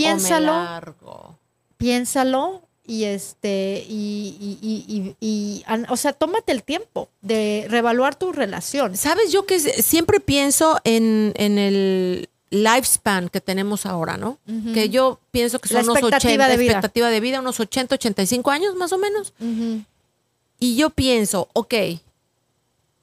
[0.00, 0.08] Ujú.
[0.08, 1.38] o me Piénsalo, largo?
[1.76, 8.32] piénsalo y este y, y- y- y- o sea tómate el tiempo de reevaluar tu
[8.32, 9.30] relación ¿Sabes?
[9.32, 14.38] Yo que siempre pienso en, en el lifespan que tenemos ahora, ¿no?
[14.74, 16.72] Que yo pienso que La son unos expectativa 80, de vida.
[16.72, 19.32] expectativa de vida, unos 80, 85 años más o menos.
[20.58, 21.74] Y yo pienso, ok,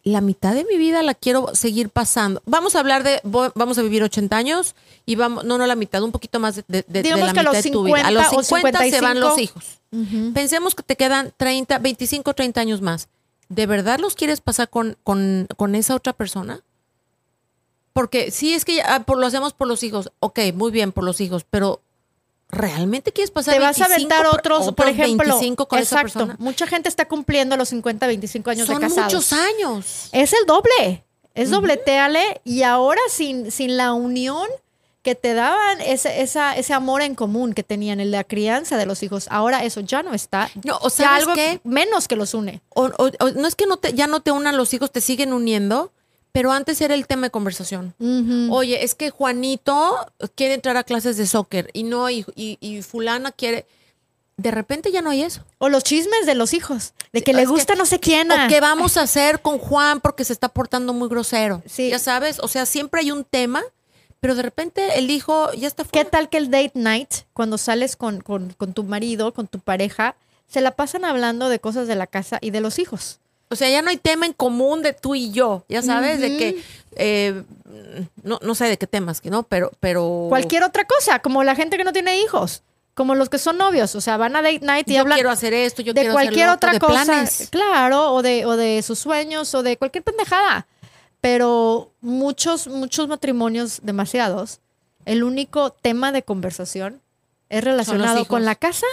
[0.07, 2.41] la mitad de mi vida la quiero seguir pasando.
[2.45, 6.01] Vamos a hablar de, vamos a vivir 80 años y vamos, no, no la mitad,
[6.03, 8.07] un poquito más de, de- la mitad los de tu vida.
[8.07, 9.19] A los 50 o 50 se van 55.
[9.19, 10.33] los hijos.
[10.33, 13.07] Pensemos que te quedan 30, 25, 30 años más.
[13.49, 16.61] ¿De verdad los quieres pasar con, con, con esa otra persona?
[17.93, 20.11] Porque sí, es que ya, ah, por, lo hacemos por los hijos.
[20.19, 21.81] Ok, muy bien por los hijos, pero
[22.49, 25.95] ¿realmente quieres pasar te vas a 25 aventar per- otros, por ejemplo 25 con esa
[25.95, 26.35] exacto persona?
[26.39, 30.09] mucha gente está cumpliendo los 50 25 años Son de casados muchos años.
[30.11, 31.03] es el doble
[31.35, 34.47] es dobleteale y ahora sin, sin la unión
[35.03, 38.85] que te daban ese, esa, ese amor en común que tenían en la crianza de
[38.85, 41.61] los hijos ahora eso ya no está No, o ¿sabes algo qué?
[41.63, 44.31] menos que los une O, o- o no es que no te, ya no te
[44.31, 45.91] unan los hijos, te siguen uniendo,
[46.37, 47.95] pero antes era el tema de conversación.
[48.51, 49.97] Oye, es que Juanito
[50.35, 53.65] quiere entrar a clases de soccer y no, y, y- y fulana quiere.
[54.37, 55.43] De repente ya no hay eso.
[55.57, 58.31] O los chismes de los hijos, de Sí, que le que- gusta no sé quién.
[58.31, 61.63] O qué vamos a hacer con Juan porque se está portando muy grosero.
[61.65, 61.89] Sí.
[61.89, 63.63] Ya sabes, o sea, siempre hay un tema,
[64.19, 66.09] pero de repente el hijo ya está ¿Qué fuera.
[66.11, 70.15] tal que el date night, cuando sales con, con- con tu marido, con tu pareja,
[70.47, 73.19] se la pasan hablando de cosas de la casa y de los hijos?
[73.49, 76.37] O sea, ya no hay tema en común de tú y yo, ya sabes, de
[76.37, 76.63] que,
[76.95, 77.43] eh,
[78.23, 80.25] no, no sé de qué temas, que no, pero, pero.
[80.27, 83.95] Cualquier otra cosa, como la gente que no tiene hijos, como los que son novios,
[83.95, 86.17] o sea, van a date night y yo hablan quiero hacer esto, yo de quiero
[86.17, 87.47] hacer cualquier lo otra otro, de cosa, planes.
[87.49, 90.67] claro, o de, o de sus sueños, o de cualquier pendejada.
[91.21, 94.59] Pero muchos, muchos matrimonios, demasiados,
[95.05, 97.01] el único tema de conversación
[97.49, 98.85] es relacionado con la casa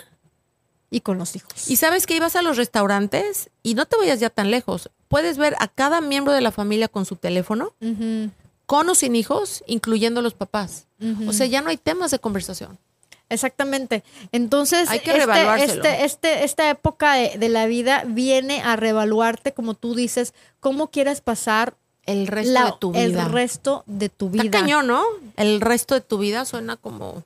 [0.95, 1.69] y con los hijos.
[1.71, 4.91] Y sabes que ibas a los restaurantes y no te vayas ya tan lejos.
[5.09, 7.73] Puedes ver a cada miembro de la familia con su teléfono,
[8.67, 10.87] con o sin hijos, incluyendo los papás.
[11.29, 12.79] O sea, ya no hay temas de conversación.
[13.29, 14.05] Exactamente.
[14.33, 19.53] Entonces, Hay que este- este, este- esta época de, de la vida viene a reevaluarte,
[19.53, 21.75] como tú dices, cómo quieres pasar
[22.07, 23.03] El resto la- de tu vida.
[23.03, 24.45] el resto de tu vida.
[24.45, 25.03] Está cañón, ¿no?
[25.37, 27.25] El resto de tu vida suena como...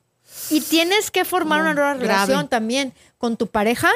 [0.51, 2.07] Y tienes que formar una nueva grave.
[2.07, 3.91] relación también con tu pareja.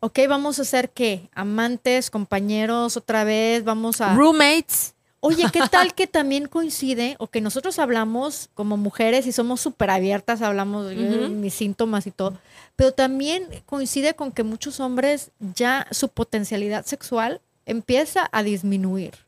[0.00, 1.28] Ok, vamos a ser qué?
[1.34, 4.14] Amantes, compañeros, otra vez, vamos a...
[4.14, 4.94] Roommates.
[5.20, 9.90] Oye, ¿qué tal que también coincide o que nosotros hablamos como mujeres y somos súper
[9.90, 12.38] abiertas, hablamos de mis síntomas y todo,
[12.76, 19.27] pero también coincide con que muchos hombres ya su potencialidad sexual empieza a disminuir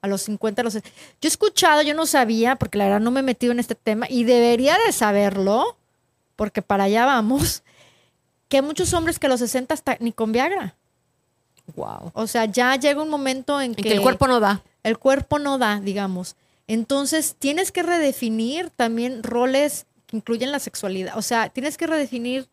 [0.00, 0.74] a los 50, a los...
[0.74, 0.80] Yo
[1.22, 4.06] he escuchado, yo no sabía, porque la verdad no me he metido en este tema
[4.08, 5.76] y debería de saberlo,
[6.36, 7.62] porque para allá vamos,
[8.48, 10.74] que hay muchos hombres que a los 60 hasta ni con Viagra.
[11.76, 12.12] Wow.
[12.14, 14.62] O sea, ya llega un momento en En que el cuerpo no da.
[14.82, 16.36] el cuerpo no da, digamos.
[16.66, 21.16] Entonces, tienes que redefinir también roles que incluyen la sexualidad.
[21.18, 22.48] O sea, tienes que redefinir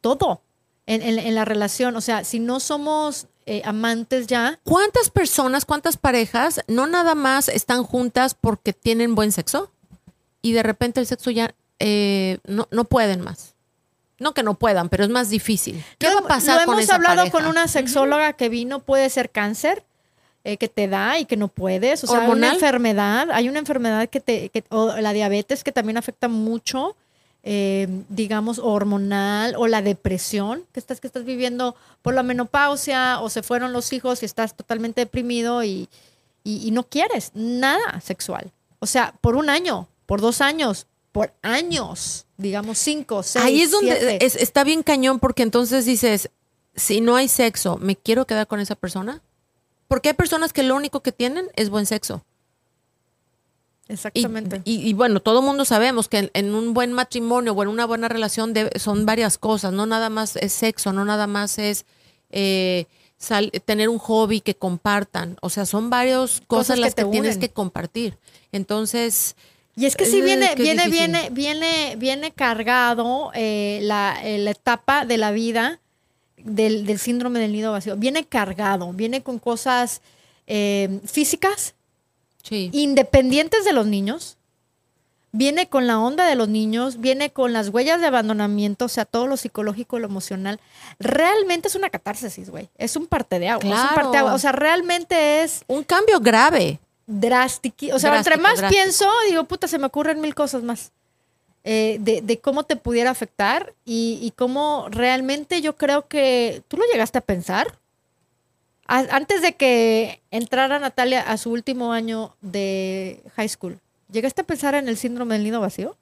[0.00, 0.42] todo
[0.86, 1.96] en, en- en la relación.
[1.96, 7.48] O sea, si no somos eh, amantes ya, ¿Cuántas personas, cuántas parejas no nada más
[7.48, 9.70] están juntas porque tienen buen sexo
[10.42, 13.54] y de repente el sexo ya eh, no, no pueden más?
[14.18, 15.82] No que no puedan, pero es más difícil.
[15.98, 17.32] ¿Qué va a pasar con hemos esa hablado pareja?
[17.38, 19.84] con una sexóloga que vino, puede ser cáncer.
[20.44, 23.60] eh, que te da y que no puedes, o sea, hay una enfermedad, hay una
[23.60, 26.96] enfermedad que te, que- o la diabetes que también afecta mucho,
[27.44, 33.28] eh, digamos, hormonal, o la depresión, que estás, que estás viviendo por la menopausia, o
[33.30, 35.88] se fueron los hijos y estás totalmente deprimido y,
[36.44, 38.52] y- y no quieres nada sexual.
[38.78, 43.70] O sea, por un año, por dos años, por años, digamos cinco, seis, Ahí es
[43.70, 44.24] donde siete.
[44.24, 46.30] es- está bien cañón porque entonces dices,
[46.74, 49.20] si no hay sexo, ¿me quiero quedar con esa persona?
[49.88, 52.22] Porque hay personas que lo único que tienen es buen sexo.
[53.92, 54.62] Exactamente.
[54.64, 57.84] y- y bueno, todo mundo sabemos que en, en un buen matrimonio o en una
[57.86, 61.84] buena relación debe- son varias cosas, no nada más es sexo, no nada más es
[62.30, 62.86] eh,
[63.18, 65.36] sal- tener un hobby que compartan.
[65.42, 68.16] O sea, son varias cosas, las que, tienes que compartir.
[68.52, 69.36] Entonces,
[69.74, 70.90] Y es que sí Eh, viene, viene, difícil.
[71.12, 75.80] viene, viene, viene cargado eh, la, eh, la etapa de la vida
[76.36, 77.96] del, del síndrome del nido vacío.
[77.96, 80.02] Viene cargado, viene con cosas
[80.46, 81.74] eh, físicas,
[82.42, 82.70] sí.
[82.72, 84.36] independientes de los niños.
[85.34, 89.06] Viene con la onda de los niños, viene con las huellas de abandonamiento, o sea,
[89.06, 90.60] todo lo psicológico, lo emocional.
[90.98, 92.68] Realmente es una catarsis, güey.
[92.76, 93.64] Es un parte de agua.
[93.64, 93.94] Es un Claro.
[93.94, 94.34] parteaguas.
[94.34, 96.78] O sea, realmente es un cambio grave.
[97.06, 97.86] drástico.
[97.94, 98.82] O sea, entre Drástico, más drástico.
[98.82, 100.92] pienso, digo, puta, se me ocurren mil cosas más.
[101.64, 106.76] eh, de, de cómo te pudiera afectar y, y cómo realmente yo creo que tú
[106.76, 107.78] lo llegaste a pensar.
[108.86, 113.78] A- antes de que entrara Natalia a su último año de high school,
[114.10, 115.96] ¿llegaste a pensar en el síndrome del nido vacío?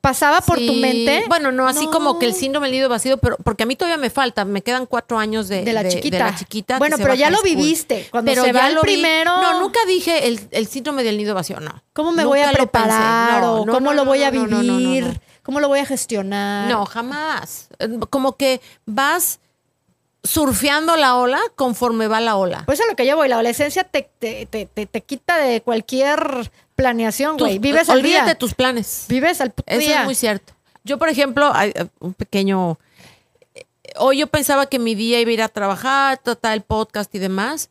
[0.00, 1.24] ¿Pasaba por tu mente?
[1.26, 1.90] Bueno, no así No.
[1.90, 4.62] como que el síndrome del nido vacío, pero porque a mí todavía me falta, me
[4.62, 6.18] quedan cuatro años de, de la chiquita.
[6.18, 7.50] la chiquita que Bueno, pero ya lo school.
[7.56, 8.06] viviste.
[8.12, 9.42] Cuando Pero se va ya el primero.
[9.42, 11.82] No, nunca dije el, el síndrome del nido vacío, no.
[11.92, 13.42] ¿Cómo me Nunca voy a preparar?
[13.42, 15.20] No, ¿Cómo lo voy a vivir?
[15.42, 16.70] ¿Cómo lo voy a gestionar?
[16.70, 17.68] No, jamás.
[18.08, 19.40] Como que vas
[20.26, 22.64] surfeando la ola conforme va la ola.
[22.66, 25.60] Pues a lo que yo voy, la adolescencia te, te, te, te- te quita de
[25.62, 27.58] cualquier planeación, güey.
[27.58, 28.28] Vives al olvídate día.
[28.34, 29.06] de tus planes.
[29.08, 30.00] Vives al puto Eso día.
[30.00, 30.52] es muy cierto.
[30.84, 32.78] Yo, por ejemplo, hay, eh, un pequeño.
[33.54, 33.64] eh,
[33.98, 37.18] Hoy yo pensaba que mi día iba a ir a trabajar, tratar el podcast y
[37.18, 37.70] demás.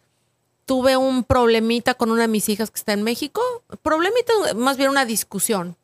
[0.66, 3.42] Tuve un problemita con una de mis hijas que está en México.
[3.84, 5.76] Problemita, más bien una discusión.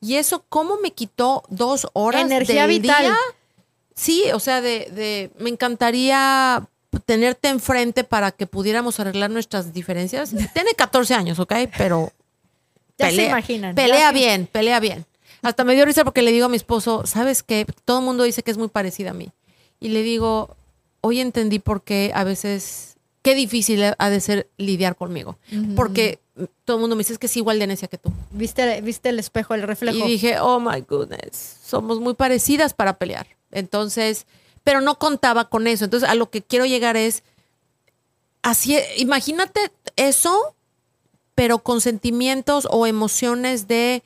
[0.00, 3.02] Y eso, ¿cómo me quitó dos horas Energía del vital.
[3.02, 3.16] día?
[3.98, 6.66] Sí, o sea, de, de me encantaría
[7.04, 10.30] tenerte enfrente para que pudiéramos arreglar nuestras diferencias.
[10.54, 11.52] Tiene 14 años, ¿ok?
[11.76, 12.12] Pero
[12.96, 13.74] Ya se imaginan.
[13.74, 15.04] Ya Pelea se- bien, pelea bien.
[15.42, 17.66] Hasta me dio risa porque le digo a mi esposo, ¿sabes qué?
[17.84, 19.30] Todo el mundo dice que es muy parecida a mí.
[19.80, 20.56] Y le digo,
[21.00, 25.38] hoy entendí por qué a veces, qué difícil ha de ser lidiar conmigo.
[25.76, 26.20] Porque
[26.64, 28.12] todo el mundo me dice es que es igual de necia que tú.
[28.30, 29.96] ¿Viste, viste el espejo, el reflejo.
[29.98, 33.26] Y dije, oh my goodness, somos muy parecidas para pelear.
[33.50, 34.26] Entonces,
[34.64, 35.84] pero no contaba con eso.
[35.84, 37.22] Entonces, a lo que quiero llegar es,
[38.42, 40.54] así, imagínate eso,
[41.34, 44.02] pero con sentimientos o emociones de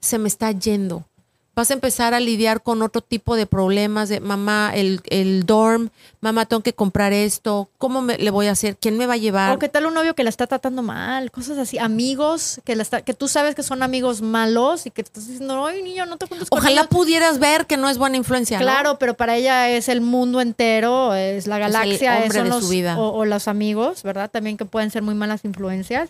[0.00, 1.06] se me está yendo.
[1.54, 5.90] Vas a empezar a lidiar con otro tipo de problemas de mamá, el, el dorm,
[6.22, 8.78] mamá, tengo que comprar esto, ¿cómo me, le voy a hacer?
[8.78, 9.54] ¿Quién me va a llevar?
[9.54, 12.82] O qué tal un novio que la está tratando mal, cosas así, amigos que la
[12.82, 16.06] está, que tú sabes que son amigos malos y que te estás diciendo, ay niño,
[16.06, 16.86] no te juntes con Ojalá ellos".
[16.86, 18.58] pudieras ver que no es buena influencia.
[18.58, 18.64] ¿no?
[18.64, 22.44] Claro, pero para ella es el mundo entero, es la Es el galaxia, hombre son
[22.44, 22.98] de los, su vida.
[22.98, 24.30] O, o los amigos, ¿verdad?
[24.30, 26.08] También que pueden ser muy malas influencias.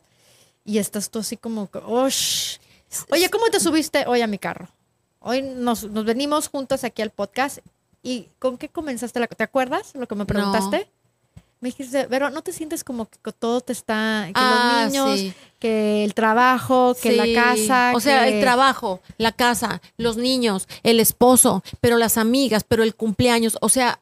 [0.64, 2.58] Y estás tú así como, que, "Ush".
[3.10, 4.68] Oye, ¿cómo te subiste hoy a mi carro?
[5.22, 7.58] Hoy nos, nos venimos juntos aquí al podcast.
[8.02, 9.20] ¿Y con qué comenzaste?
[9.20, 10.88] La, ¿Te acuerdas lo que me preguntaste?
[11.60, 15.18] Me dijiste, pero ¿no te sientes como que todo te está, que Ah, los niños,
[15.20, 15.32] sí.
[15.60, 17.92] que el trabajo, que la casa?
[17.94, 22.82] O sea, que- el trabajo, la casa, los niños, el esposo, pero las amigas, pero
[22.82, 23.58] el cumpleaños.
[23.60, 24.00] O sea,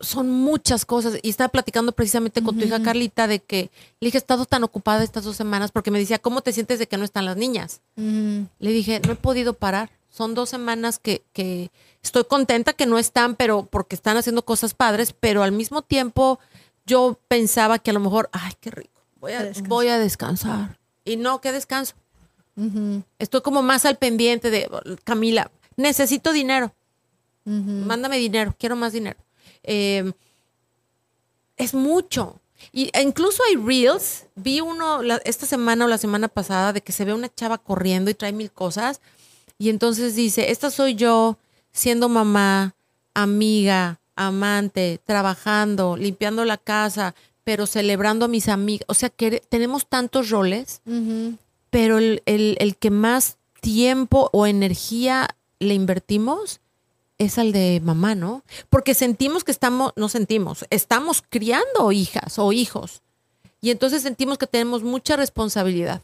[0.00, 1.14] son muchas cosas.
[1.22, 4.62] Y estaba platicando precisamente con tu hija Carlita de que le dije, he estado tan
[4.62, 7.38] ocupada estas dos semanas porque me decía, ¿cómo te sientes de que no están las
[7.38, 7.80] niñas?
[7.96, 9.88] Le dije, no he podido parar.
[10.12, 11.70] Son dos semanas que, que
[12.02, 16.38] estoy contenta que no están, pero porque están haciendo cosas padres, pero al mismo tiempo
[16.84, 19.68] yo pensaba que a lo mejor, ay, qué rico, voy A descansar.
[19.68, 20.78] voy a descansar.
[21.06, 21.94] Y no, qué descanso.
[23.18, 24.68] Estoy como más al pendiente de,
[25.04, 26.72] Camila, necesito dinero,
[27.46, 29.18] mándame dinero, quiero más dinero.
[29.62, 30.12] Eh,
[31.56, 32.38] es mucho.
[32.70, 36.82] Y, e incluso hay reels, vi uno la- esta semana o la semana pasada de
[36.82, 39.00] que se ve una chava corriendo y trae mil cosas.
[39.58, 41.38] Y entonces dice, esta soy yo
[41.72, 42.74] siendo mamá,
[43.14, 48.84] amiga, amante, trabajando, limpiando la casa, pero celebrando a mis amigas.
[48.88, 50.80] O sea, que tenemos tantos roles
[51.70, 56.60] pero el, el- el que más tiempo o energía le invertimos
[57.18, 58.42] es al de mamá, ¿no?
[58.68, 63.02] Porque sentimos que estamos, no sentimos, estamos criando hijas o hijos.
[63.60, 66.02] Y entonces sentimos que tenemos mucha responsabilidad.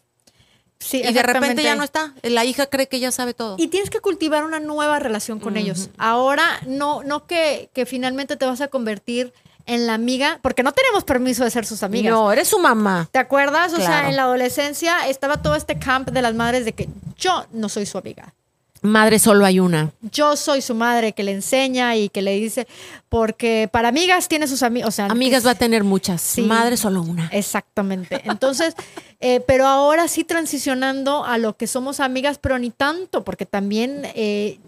[0.81, 2.15] Sí, y de repente ya no está.
[2.23, 3.57] La hija cree que ya sabe todo.
[3.59, 5.91] Y tienes que cultivar una nueva relación con ellos.
[5.99, 9.33] Ahora, no, no que, que finalmente te vas a convertir
[9.69, 12.11] en la amiga, porque no tenemos permiso de ser sus amigas.
[12.11, 13.09] No, eres su mamá.
[13.13, 13.75] ¿Te acuerdas?
[13.75, 16.89] O sea, en la adolescencia estaba todo este camp de las madres de que
[17.19, 18.35] yo no soy su amiga.
[18.83, 19.93] Madre solo hay una.
[20.13, 22.67] Yo soy su madre que le enseña y que le dice,
[23.09, 24.89] porque para amigas tiene sus amigos.
[24.89, 26.21] O sea, Amigas va a tener muchas.
[26.21, 26.43] Sí.
[26.43, 27.29] Madre solo una.
[27.33, 28.21] Exactamente.
[28.25, 28.75] Entonces,
[29.21, 34.03] eh, pero ahora sí transicionando a lo que somos amigas, pero ni tanto, porque también,
[34.15, 34.59] eh,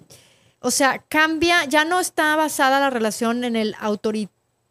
[0.60, 3.74] o sea, cambia, ya no está basada la relación en el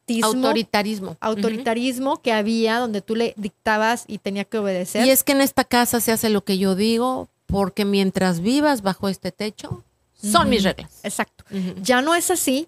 [0.09, 1.17] fanatismo, Autoritarismo.
[1.19, 5.05] autoritarismo que había donde tú le dictabas y tenía que obedecer.
[5.05, 8.81] Y es que en esta casa se hace lo que yo digo, porque mientras vivas
[8.81, 9.83] bajo este techo,
[10.21, 10.91] son mis reglas.
[11.03, 11.43] Exacto.
[11.81, 12.67] Ya no es así,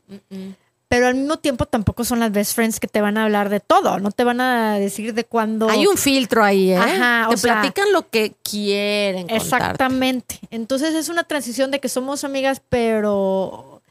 [0.88, 3.60] pero al mismo tiempo tampoco son las best friends que te van a hablar de
[3.60, 5.70] todo, no te van a decir de cuándo.
[5.70, 6.78] Hay un filtro ahí, ¿eh?
[6.78, 9.44] Ajá, Te o sea- platican lo que quieren contarte.
[9.44, 10.39] Exactamente.
[10.50, 13.82] Entonces es una transición de que somos amigas, pero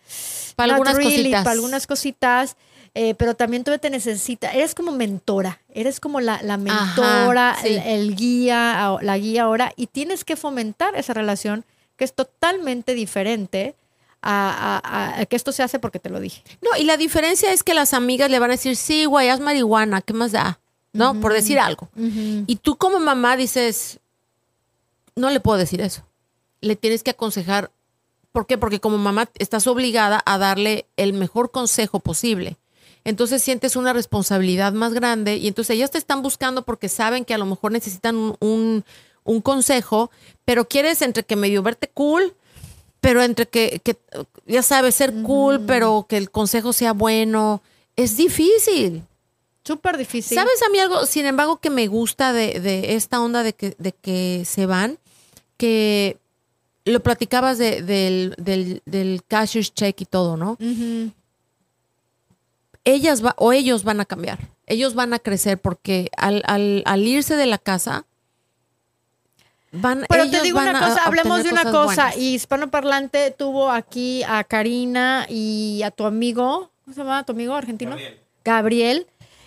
[0.56, 1.44] Para algunas really, cositas.
[1.44, 2.56] Para algunas cositas.
[2.94, 7.68] Eh, pero también tú te necesitas, eres como mentora, eres como la, la mentora, sí.
[7.68, 11.64] el, el guía, la guía ahora, y tienes que fomentar esa relación
[11.96, 13.74] que es totalmente diferente
[14.22, 16.42] a, a- a que esto se hace porque te lo dije.
[16.60, 19.40] No, y la diferencia es que las amigas le van a decir, sí, güey, haz
[19.40, 20.58] marihuana, ¿qué más da?
[20.92, 21.20] ¿No?
[21.20, 21.88] Por decir algo.
[21.94, 24.00] Y tú como mamá dices,
[25.14, 26.02] no le puedo decir eso.
[26.60, 27.70] Le tienes que aconsejar.
[28.32, 28.58] ¿Por qué?
[28.58, 32.56] Porque como mamá estás obligada a darle el mejor consejo posible.
[33.10, 37.34] Entonces sientes una responsabilidad más grande y entonces ellas te están buscando porque saben que
[37.34, 38.84] a lo mejor necesitan un, un-
[39.24, 40.10] un consejo,
[40.46, 42.34] pero quieres entre que medio verte cool,
[43.02, 43.96] pero entre que, que,
[44.46, 47.62] ya sabes, ser cool, pero que el consejo sea bueno.
[47.96, 49.02] Es difícil.
[49.62, 50.36] Súper difícil.
[50.36, 53.74] ¿Sabes a mí algo, sin embargo, que me gusta de, de esta onda de que,
[53.78, 54.98] de que se van?
[55.58, 56.16] Que
[56.86, 60.56] lo platicabas de- del, del, del cashier's check y todo, ¿no?
[62.84, 64.38] Ellas va, o ellos van a cambiar.
[64.66, 68.06] Ellos van a crecer porque al, al, al irse de la casa,
[69.72, 71.84] van Pero te digo van una a cosa, hablemos de una cosa.
[71.84, 72.16] buenas.
[72.16, 77.54] Y hispanoparlante tuvo aquí a Karina y a tu amigo, ¿cómo se llama tu amigo
[77.54, 77.96] argentino?
[78.44, 79.06] Gabriel.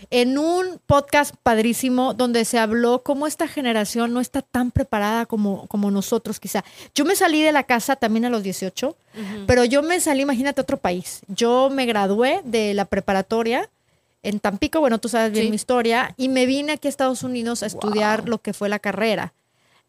[0.09, 5.67] En un podcast padrísimo donde se habló cómo esta generación no está tan preparada como,
[5.67, 6.63] como nosotros quizá.
[6.95, 8.95] Yo me salí de la casa también a los 18,
[9.47, 11.21] pero yo me salí, imagínate, a otro país.
[11.27, 13.69] Yo me gradué de la preparatoria
[14.23, 15.49] en Tampico, bueno, tú sabes bien Sí.
[15.49, 18.79] mi historia, y me vine aquí a Estados Unidos a estudiar lo que fue la
[18.79, 19.33] carrera.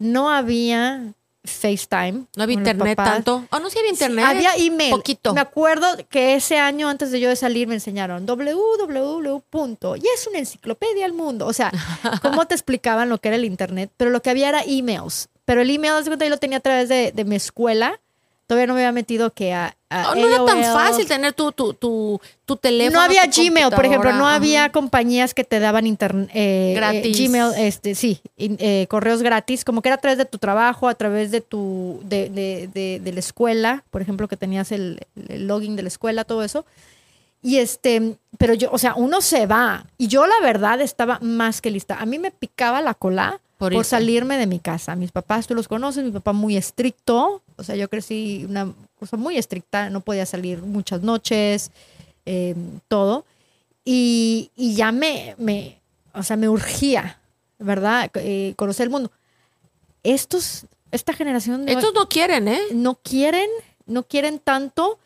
[0.01, 1.13] No había
[1.45, 2.25] FaceTime.
[2.37, 3.45] No había internet tanto.
[3.51, 4.25] Oh, no, sí había Sí, internet.
[4.27, 4.91] había email.
[4.91, 5.35] Poquito.
[5.35, 9.41] Me acuerdo que ese año antes de yo de salir me enseñaron www.
[9.51, 11.47] punto, Y es una enciclopedia al mundo.
[11.47, 11.71] O sea,
[12.23, 15.29] cómo te explicaban lo que era el internet, pero lo que había era emails.
[15.45, 18.01] Pero el email, de cuenta, yo lo tenía a través de, de mi escuela.
[18.47, 21.51] Todavía no me había metido que a, a Oh, no era tan fácil tener tu,
[21.53, 22.99] tu, tu, tu teléfono.
[22.99, 26.29] No había tu Gmail, por ejemplo, no había compañías que te daban internet
[26.75, 27.17] Gratis.
[27.31, 30.89] Gmail, este, sí, in- eh, correos gratis, como que era a través de tu trabajo,
[30.89, 35.01] a través de tu, de, de, de- de la escuela, por ejemplo, que tenías el,
[35.29, 36.67] el login de la escuela, todo eso.
[37.43, 39.87] Y este, pero yo, o sea, uno se va.
[39.99, 41.97] Y yo la verdad estaba más que lista.
[42.01, 43.39] A mí me picaba la cola
[43.77, 44.97] Por salirme de mi casa.
[44.97, 47.43] Mis papás, tú los conoces, mi papá muy estricto.
[47.57, 51.71] O sea, yo crecí una cosa muy estricta, no podía salir muchas noches,
[52.27, 52.55] eh,
[52.89, 53.25] todo.
[53.85, 55.81] Y, y ya me, me,
[56.15, 57.19] o sea, me urgía,
[57.59, 58.11] ¿verdad?
[58.15, 59.11] Eh, conocer el mundo.
[60.03, 62.61] Estos, esta generación Estos no quieren, ¿eh?
[62.73, 63.49] no quieren,
[63.87, 64.99] no quieren tanto.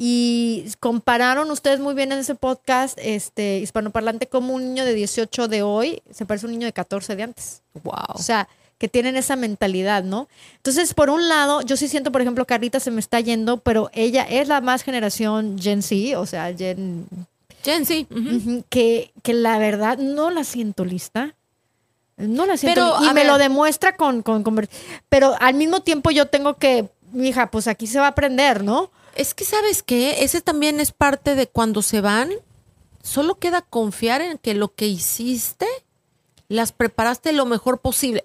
[0.00, 5.48] Y compararon ustedes muy bien en ese podcast, este, hispanoparlante, como un niño de 18
[5.48, 7.62] de hoy se parece a un niño de 14 de antes.
[7.82, 8.14] Wow.
[8.14, 10.28] O sea, que tienen esa mentalidad, ¿no?
[10.56, 13.90] Entonces, por un lado, yo sí siento, por ejemplo, Carlita se me está yendo, pero
[13.92, 17.06] ella es la más generación Gen Z, o sea, Gen,
[18.10, 18.36] ujú.
[18.36, 21.34] Ujú, que, que la verdad no la siento lista.
[22.16, 23.26] No la siento Pero, y me ver.
[23.26, 24.68] lo demuestra con, con, con-
[25.08, 28.90] Pero al mismo tiempo yo tengo que, mija, pues aquí se va a aprender, ¿no?
[29.14, 30.22] Es que, ¿sabes qué?
[30.22, 32.30] Ese también es parte de cuando se van.
[33.02, 35.66] Solo queda confiar en que lo que hiciste
[36.48, 38.24] las preparaste lo mejor posible.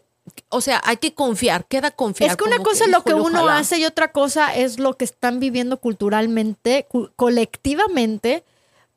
[0.49, 2.31] O sea, hay que confiar, queda confiar.
[2.31, 3.57] es que una cosa es lo que uno ojalá.
[3.57, 8.43] hace y otra cosa es lo que están viviendo culturalmente, cu- colectivamente,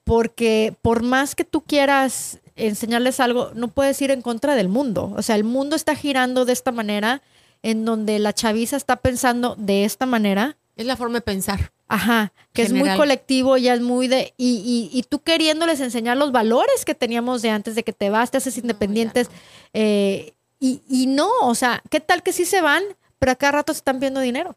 [0.05, 5.13] porque por más que tú quieras enseñarles algo, no puedes ir en contra del mundo.
[5.17, 7.23] O sea, el mundo está girando de esta manera,
[7.63, 10.57] en donde la chaviza está pensando de esta manera.
[10.77, 11.73] Es la forma de pensar.
[11.89, 14.35] Ajá, que es muy colectivo, ya es muy de...
[14.37, 18.11] Y, y, y tú queriéndoles enseñar los valores que teníamos de antes, de que te
[18.11, 19.29] vas, te haces independientes.
[19.73, 22.83] eh, y, y no, o sea, ¿qué tal que sí se van,
[23.19, 24.57] pero a cada rato se están viendo dinero?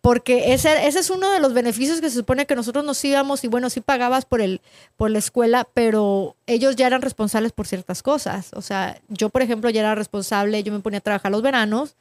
[0.00, 3.42] Porque ese, ese es uno de los beneficios que se supone que nosotros nos íbamos
[3.42, 4.60] y bueno, sí pagabas por, el,
[4.96, 8.50] por la escuela, pero ellos ya eran responsables por ciertas cosas.
[8.54, 11.96] O sea, yo, por ejemplo, ya era responsable, yo me ponía a trabajar los veranos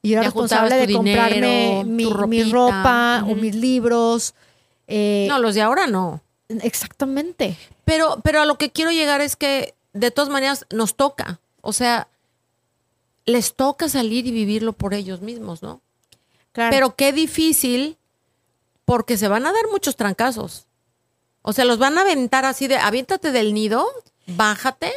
[0.00, 4.34] y yo era Ya responsable de comprarme dinero, mi, ropa o mis libros.
[4.86, 6.22] eh, No, los de ahora no.
[6.62, 7.56] Exactamente.
[7.84, 11.38] Pero, pero a lo que quiero llegar es que de todas maneras nos toca.
[11.60, 12.08] O sea,
[13.24, 15.80] les toca salir y vivirlo por ellos mismos, ¿no?
[16.52, 16.70] Claro.
[16.70, 17.96] Pero qué difícil
[18.84, 20.66] porque se van a dar muchos trancazos.
[21.42, 23.86] O sea, los van a aventar así de, aviéntate del nido,
[24.26, 24.92] bájate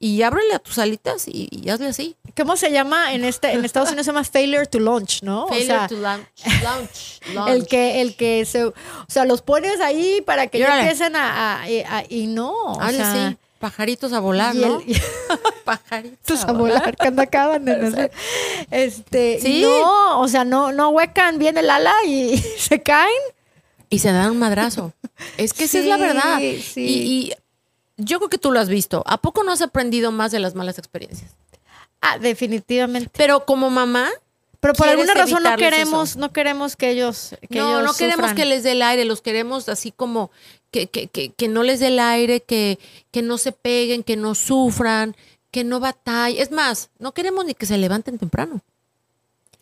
[0.00, 2.14] y ábrele a tus alitas y, y hazle así.
[2.36, 5.46] ¿Cómo se llama en este en Estados Unidos se llama failure to launch, ¿no?
[5.46, 6.28] O Failure sea, to launch.
[6.62, 7.20] Launch.
[7.48, 8.74] el que el que se o
[9.08, 13.36] sea, los pones ahí para que ya empiecen a, a- a- y no, o sea.
[13.58, 14.80] Pajaritos a volar, y ¿no?
[14.80, 15.00] el- y-
[15.64, 18.10] Pajaritos a volar cuando acaban de nacer.
[18.70, 19.62] Este, Sí.
[19.62, 23.10] no, o sea, no no huecan bien el ala y se caen.
[23.90, 24.92] Y se dan un madrazo.
[25.36, 26.38] Es que esa es la Sí, verdad.
[26.38, 26.80] sí.
[26.84, 26.86] Y,
[27.30, 27.34] y
[27.96, 29.02] yo creo que tú lo has visto.
[29.06, 31.32] ¿A poco no has aprendido más de las malas experiencias?
[32.00, 33.10] Ah, definitivamente.
[33.16, 34.08] Pero como mamá,
[34.60, 36.18] Pero por ¿Quieres alguna razón no queremos, eso?
[36.18, 38.36] no queremos que ellos, que no, ellos no queremos sufran.
[38.36, 40.30] que les dé el aire, los queremos así como
[40.70, 42.78] que, que, que, que no les dé el aire, que,
[43.10, 45.16] que no se peguen, que no sufran,
[45.50, 46.40] que no batallen.
[46.40, 48.60] Es más, no queremos ni que se levanten temprano.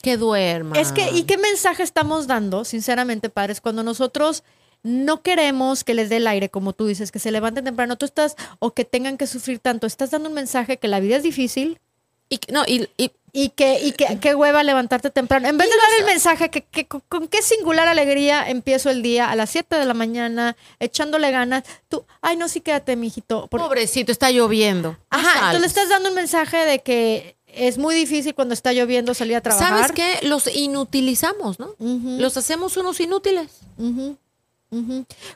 [0.02, 0.78] Que duerman.
[0.78, 4.44] Es que, ¿y qué mensaje estamos dando, sinceramente, padres, cuando nosotros
[4.82, 8.06] no queremos que les dé el aire, como tú dices, que se levanten temprano, tú
[8.06, 11.22] estás, o que tengan que sufrir tanto, estás dando un mensaje que la vida es
[11.22, 11.80] difícil
[12.28, 15.46] Y, no, y, y- y que, y que qué hueva levantarte temprano.
[15.46, 19.30] En vez de dar el mensaje que, que con, qué singular alegría empiezo el día
[19.30, 23.46] a las 7 de la mañana, echándole ganas, tú, ay, no, sí, quédate, mijito.
[23.48, 24.96] pobrecito, está lloviendo.
[25.10, 29.12] Ajá, tú le estás dando un mensaje de que es muy difícil cuando está lloviendo
[29.12, 29.68] salir a trabajar.
[29.68, 30.26] ¿Sabes qué?
[30.26, 31.74] Los inutilizamos, ¿no?
[31.78, 33.50] Los hacemos unos inútiles.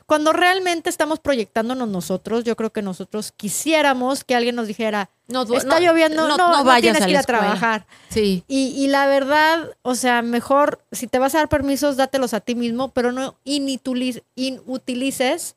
[0.05, 5.43] Cuando realmente estamos proyectándonos nosotros, yo creo que nosotros quisiéramos que alguien nos dijera, No,
[5.43, 7.87] está no, lloviendo, no, no, vayas tienes a que ir a trabajar.
[8.09, 8.43] Sí.
[8.47, 12.41] Y, y la verdad, o sea, mejor si te vas a dar permisos, dátelos a
[12.41, 13.35] ti mismo, pero no
[14.35, 15.55] inutilices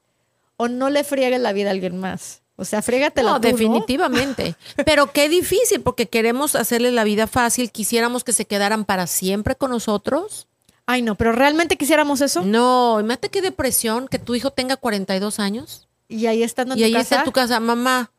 [0.56, 2.42] o no le friegues la vida a alguien más.
[2.56, 3.52] O sea, frégatela No, tú, ¿no?
[3.52, 4.54] definitivamente.
[4.84, 9.56] Pero qué difícil, porque queremos hacerles la vida fácil, quisiéramos que se quedaran para siempre
[9.56, 10.46] con nosotros.
[10.86, 12.42] Ay, no, pero realmente quisiéramos eso.
[12.42, 16.82] No, imagínate qué depresión que tu hijo tenga 42 años Y ahí estando en y
[16.82, 17.02] tu ahí casa.
[17.02, 18.10] está en tu casa, mamá,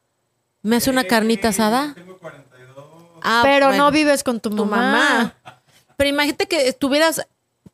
[0.63, 1.93] ¿me hace una carnita asada?
[1.95, 2.85] Tengo 42.
[3.21, 4.91] Ah, pero bueno, no vives con tu, tu mamá.
[5.43, 5.61] mamá.
[5.97, 7.25] Pero imagínate que estuvieras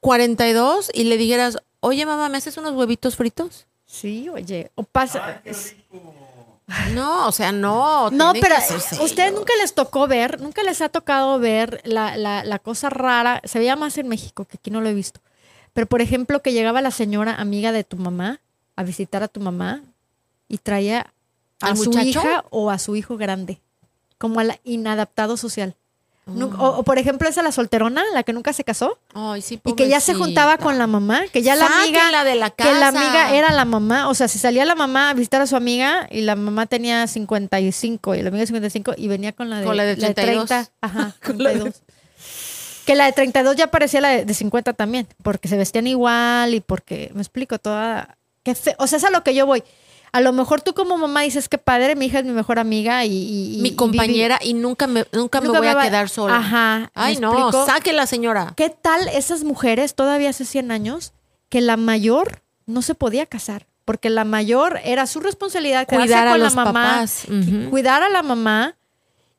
[0.01, 3.65] 42 y le dijeras, oye mamá, ¿me haces unos huevitos fritos?
[3.85, 4.71] Sí, oye.
[4.75, 5.25] O pasa.
[5.25, 6.13] Ay, qué rico.
[6.93, 8.09] No, o sea, no.
[8.11, 8.55] No, pero
[9.01, 13.41] ustedes nunca les tocó ver, nunca les ha tocado ver la, la, la cosa rara,
[13.43, 15.21] se veía más en México, que aquí no lo he visto.
[15.73, 18.41] Pero, por ejemplo, que llegaba la señora amiga de tu mamá
[18.75, 19.81] a visitar a tu mamá
[20.47, 21.13] y traía
[21.61, 22.07] a ¿Al su muchacho?
[22.07, 23.61] hija o a su hijo grande,
[24.17, 25.75] como al inadaptado social.
[26.27, 29.73] O, o, por ejemplo, esa la solterona, la que nunca se casó Ay, sí, y
[29.73, 32.79] que ya se juntaba con la mamá, que ya la amiga de la que la
[32.79, 32.87] casa.
[32.89, 36.07] amiga era la mamá, o sea, si salía la mamá a visitar a su amiga
[36.11, 39.75] y la mamá tenía 55 y la amiga 55 y venía con la de, Con
[39.75, 40.45] la de 32.
[40.47, 41.81] 30, ajá, Con la de- 32.
[42.85, 46.53] Que la de 32 ya parecía la de, de 50 también, porque se vestían igual
[46.53, 48.17] y porque, me explico, toda...
[48.43, 49.63] Qué fe- o sea, es a lo que yo voy.
[50.13, 53.05] A lo mejor tú como mamá dices que padre, mi hija es mi mejor amiga
[53.05, 53.59] y...
[53.61, 56.37] mi compañera y nunca me nunca, Nunca me voy me a quedar sola.
[56.37, 57.65] Ajá, ¿me Ay, no, explico?
[57.65, 58.53] sáquela, señora.
[58.57, 61.13] ¿Qué tal esas mujeres todavía hace 100 años
[61.47, 63.67] que la mayor no se podía casar?
[63.85, 67.23] Porque la mayor era su responsabilidad Cuidar a con los la mamá, papás.
[67.69, 68.75] Cuidar a la mamá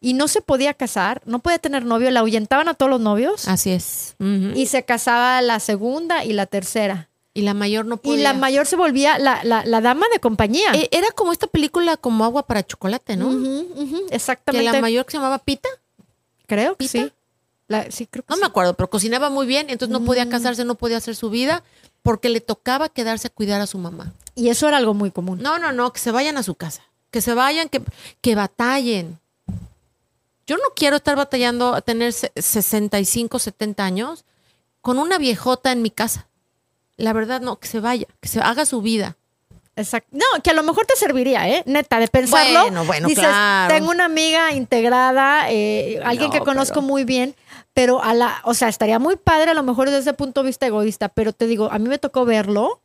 [0.00, 3.46] y no se podía casar, no podía tener novio, la ahuyentaban a todos los novios
[3.46, 4.16] Así es.
[4.54, 7.08] Y se casaba la segunda y la tercera.
[7.34, 8.22] Y la mayor no Y podía.
[8.24, 10.72] la mayor se volvía la, la- la dama de compañía.
[10.74, 13.28] Eh, Era como esta película como agua para chocolate, ¿no?
[13.28, 14.70] Ujú, Que exactamente.
[14.70, 15.68] la mayor que se llamaba Pita,
[16.46, 16.90] creo que ¿Pita?
[17.06, 17.12] sí.
[17.68, 18.40] La- sí, creo que no sí.
[18.40, 20.04] me acuerdo, pero cocinaba muy bien, entonces no Mm.
[20.04, 21.62] podía casarse, no podía hacer su vida
[22.02, 24.12] porque le tocaba quedarse a cuidar a su mamá.
[24.34, 25.40] Y eso era algo muy común.
[25.40, 27.80] No, no, no, que se vayan a su casa, que se vayan, que,
[28.20, 29.18] que batallen.
[30.46, 34.24] Yo no quiero estar batallando a tener se- 65, 70 años
[34.82, 36.26] con una viejota en mi casa.
[36.96, 39.16] La verdad, no, que se vaya, que se haga su vida.
[39.74, 40.08] Exacto.
[40.12, 41.62] No, que a lo mejor te serviría, ¿eh?
[41.66, 42.60] Neta, de pensarlo.
[42.60, 43.74] Bueno, bueno, dices, claro.
[43.74, 47.34] tengo una amiga integrada, eh, alguien No, que conozco pero- muy bien,
[47.72, 50.48] pero a la, o sea, estaría muy padre a lo mejor desde ese punto de
[50.48, 52.80] vista egoísta, pero te digo, a mí me tocó verlo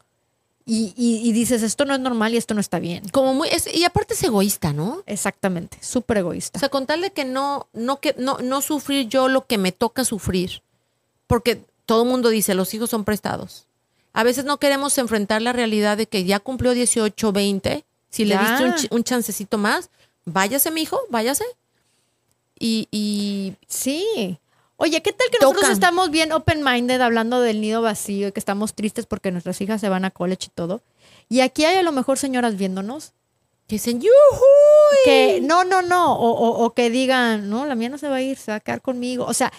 [0.65, 3.03] y, y- y dices, esto no es normal y esto no está bien.
[3.09, 5.03] Como muy, es- y aparte es egoísta, ¿no?
[5.07, 6.57] Exactamente, súper O egoísta.
[6.57, 9.73] sea, con tal de que no, no, que, no, no sufrir yo lo que me
[9.73, 10.61] toca sufrir.
[11.27, 13.66] Porque todo el mundo dice, los hijos son prestados.
[14.17, 17.85] A veces no queremos enfrentar la realidad de que ya cumplió 18, 20.
[18.09, 18.41] Si le Ya.
[18.41, 19.89] diste un, ch- un chancecito más,
[20.25, 21.45] váyase, mi hijo, váyase.
[22.59, 24.39] Y, y Sí.
[24.77, 25.73] Oye, ¿qué tal que nosotros Tocan.
[25.73, 29.89] estamos bien open-minded hablando del nido vacío y que estamos tristes porque nuestras hijas se
[29.89, 30.81] van a college y todo?
[31.29, 33.13] Y aquí hay a lo mejor señoras viéndonos
[33.67, 34.11] dicen, ¡yujú!
[35.05, 38.15] que no, no, no, o, o- o que digan, no, la mía no se va
[38.17, 39.25] a ir, se va a quedar conmigo.
[39.25, 39.51] O sea,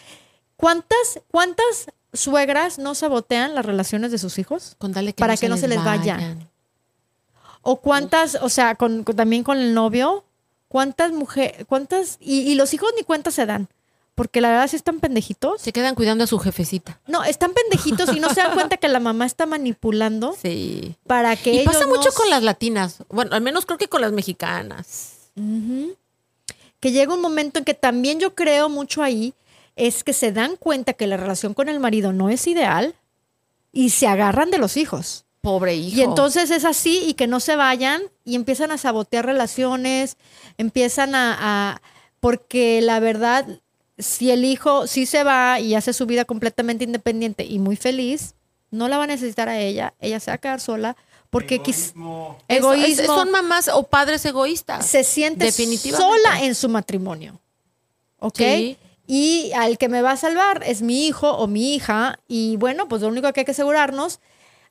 [0.57, 4.77] ¿cuántas, cuántas suegras no sabotean las relaciones de sus hijos?
[4.81, 6.17] Que Para no que no se les vaya.
[6.17, 6.49] vayan.
[7.63, 10.25] O cuántas, o sea, con, con- también con el novio,
[10.69, 13.69] cuántas mujeres, cuántas, y, y los hijos ni cuenta se dan.
[14.15, 15.61] Porque la verdad sí están pendejitos.
[15.63, 16.99] Se quedan cuidando a su jefecita.
[17.07, 20.97] No, están pendejitos y no se dan cuenta que la mamá está manipulando Sí.
[21.07, 22.97] para que Y ellos pasa no mucho con las latinas.
[23.11, 25.13] Bueno, al menos creo que con las mexicanas.
[26.81, 29.35] Que llega un momento en que también yo creo mucho ahí,
[29.79, 32.95] es que se dan cuenta que la relación con el marido no es ideal
[33.73, 35.25] y se agarran de los hijos.
[35.41, 35.97] Pobre hijo.
[35.97, 40.17] Y entonces es así y que no se vayan y empiezan a sabotear relaciones,
[40.59, 41.37] empiezan a,
[41.75, 41.83] a-
[42.21, 43.47] porque la verdad,
[43.97, 48.35] si el hijo sí se va y hace su vida completamente independiente y muy feliz,
[48.71, 50.97] no la va a necesitar a ella, ella se va a quedar sola
[51.31, 51.93] porque quis-
[52.49, 53.03] Egoísmo.
[53.03, 54.87] Es- son mamás o padres egoístas.
[54.87, 56.03] se siente Definitivamente.
[56.23, 57.41] sola en su matrimonio.
[58.19, 58.39] ¿Ok?
[58.39, 58.77] Sí.
[59.11, 62.21] Y al que me va a salvar es mi hijo o mi hija.
[62.29, 64.21] Y bueno, pues lo único que hay que asegurarnos,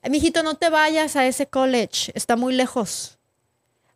[0.10, 3.16] mi hijito, no te vayas a ese college, está muy lejos.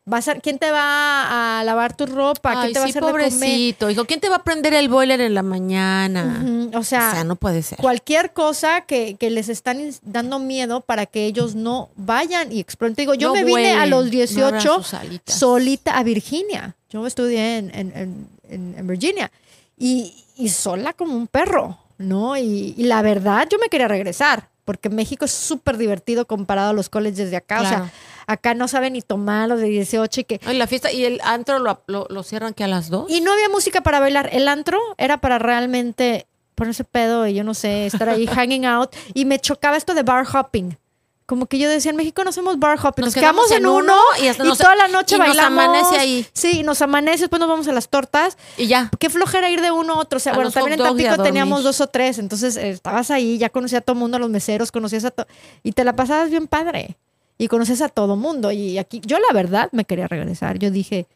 [0.03, 2.53] Vas a, ¿Quién te va a lavar tu ropa?
[2.53, 3.29] ¿Quién Ay, te va a sí, hacer de comer?
[3.29, 3.89] pobrecito.
[3.91, 6.39] Hijo, ¿quién te va a prender el boiler en la mañana?
[6.43, 7.77] Ujú, O sea, o sea, no puede ser.
[7.77, 12.95] cualquier cosa que, que les están dando miedo para que ellos no vayan y exploren.
[12.95, 15.35] Te digo, yo No me vine a los no abran 18 sus alitas.
[15.37, 16.75] solita a Virginia.
[16.89, 19.31] Yo estudié en- en- en- en Virginia
[19.77, 22.35] y, y sola como un perro, ¿no?
[22.37, 26.73] Y, y la verdad, yo me quería regresar porque México es súper divertido comparado a
[26.73, 27.61] los colleges de acá.
[27.61, 27.91] O sea,
[28.27, 30.39] acá no saben ni tomar los de 18 y que...
[30.45, 33.09] Ay, la fiesta y el antro lo, lo, lo cierran que a las dos.
[33.11, 34.29] Y no había música para bailar.
[34.31, 38.95] El antro era para realmente ponerse pedo y yo no sé, estar ahí hanging out.
[39.13, 40.77] Y me chocaba esto de bar hopping.
[41.25, 43.05] Como que yo decía, en México no hacemos bar hopping.
[43.05, 45.63] Nos, Nos quedamos, quedamos en uno uno y, nos- toda la noche y nos bailamos.
[45.63, 46.25] amanece ahí.
[46.33, 48.37] Sí, nos amanece, después nos vamos a las tortas.
[48.57, 48.89] Y ya.
[48.99, 50.17] Qué flojera ir de uno a otro.
[50.17, 52.19] O sea, A bueno, también en Tampico teníamos dos o tres.
[52.19, 55.27] Entonces eh, estabas ahí, ya conocías a todo mundo, a los meseros, conocías a todo.
[55.63, 56.97] Y te la pasabas bien padre.
[57.37, 58.51] Y conoces a todo mundo.
[58.51, 60.59] Y aquí, yo la verdad me quería regresar.
[60.59, 61.07] Yo dije,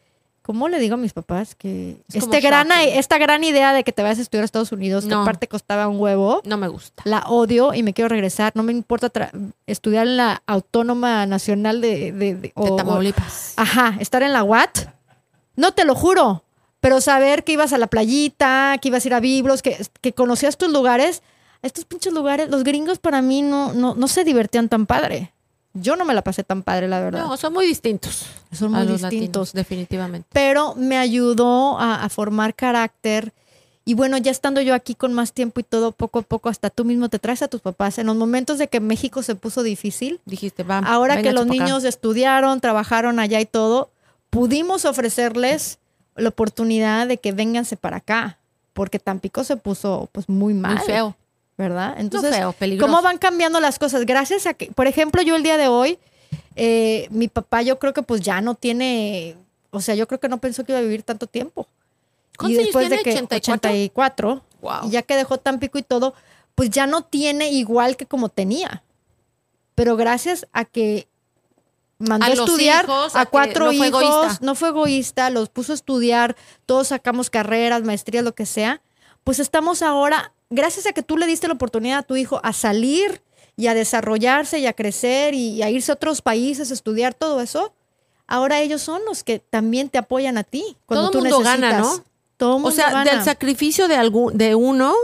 [0.46, 3.90] ¿cómo le digo a mis papás que Es este gran, esta gran idea de que
[3.90, 5.22] te vayas a estudiar a Estados Unidos, que No.
[5.22, 7.02] aparte costaba un huevo, No me gusta.
[7.04, 8.52] la odio y me quiero regresar.
[8.54, 9.10] No me importa
[9.66, 12.12] estudiar en la Autónoma Nacional de...
[12.12, 13.54] de, de- o- De o- Tamaulipas.
[13.56, 14.88] Ajá, estar en la UAT.
[15.56, 16.44] No te lo juro,
[16.80, 20.12] pero saber que ibas a la playita, que ibas a ir a Biblos, que, que
[20.12, 21.22] conocías tus lugares.
[21.62, 25.32] Estos pinches lugares, los gringos para mí no, no, no se divertían tan padre.
[25.78, 27.26] Yo no me la pasé tan padre, la verdad.
[27.26, 28.26] No, son muy distintos.
[28.52, 29.48] Son a muy los distintos.
[29.48, 30.28] latinos, definitivamente.
[30.32, 33.32] Pero me ayudó a, a formar carácter.
[33.84, 36.70] Y bueno, ya estando yo aquí con más tiempo y todo, poco a poco, hasta
[36.70, 37.98] tú mismo te traes a tus papás.
[37.98, 40.78] En los momentos de que México se puso difícil, Dijiste, va.
[40.78, 41.52] Ahora que los acá.
[41.52, 43.90] niños estudiaron, trabajaron allá y todo,
[44.30, 45.78] pudimos ofrecerles
[46.16, 48.38] la oportunidad de que vénganse para acá,
[48.72, 51.16] porque Tampico se puso pues muy mal, Muy feo.
[51.56, 51.94] ¿Verdad?
[51.98, 52.54] Entonces, feo.
[52.80, 54.04] ¿cómo van cambiando las cosas?
[54.06, 55.98] Gracias a que, por ejemplo, yo el día de hoy,
[56.54, 59.36] eh, mi papá yo creo que pues ya no tiene,
[59.70, 61.66] o sea, yo creo que no pensó que iba a vivir tanto tiempo.
[62.38, 62.96] ¿Cuántos años tiene?
[62.96, 63.70] de que 84.
[63.70, 64.88] 84, Wow.
[64.88, 66.14] y ya que dejó Tampico y todo,
[66.54, 68.82] pues ya no tiene igual que como tenía.
[69.74, 71.06] Pero gracias a que
[71.98, 74.38] mandó A estudiar hijos, a, cuatro no hijos, egoísta.
[74.40, 76.36] no fue egoísta, los puso a estudiar,
[76.66, 78.80] todos sacamos carreras, maestrías, lo que sea.
[79.24, 82.52] Pues estamos ahora, gracias a que tú le diste la oportunidad a tu hijo a
[82.52, 83.20] salir
[83.56, 87.14] y a desarrollarse y a crecer y, y a irse a otros países, a estudiar
[87.14, 87.72] todo eso,
[88.26, 91.60] ahora ellos son los que también te apoyan a ti cuando Todo tú mundo necesitas.
[91.72, 92.04] gana, ¿no?
[92.36, 93.10] Todo O mundo sea, gana.
[93.12, 94.94] del sacrificio de algún, de uno,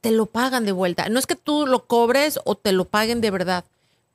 [0.00, 1.08] te lo pagan de vuelta.
[1.08, 3.64] No es que tú lo cobres o te lo paguen de verdad,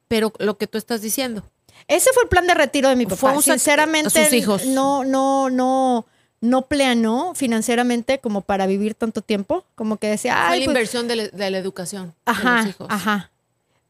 [0.07, 1.43] pero lo que tú estás diciendo.
[1.87, 3.33] Ese fue el plan de retiro de mi papá.
[3.33, 4.65] Fue Sinceramente, a sus hijos.
[4.65, 6.05] no, no, no,
[6.41, 9.63] no planeó financieramente como para vivir tanto tiempo.
[9.75, 12.37] Como que decía, Fue ay, la pues, inversión de, la- de la educación de los
[12.45, 12.87] ajá, hijos.
[12.89, 13.31] ajá.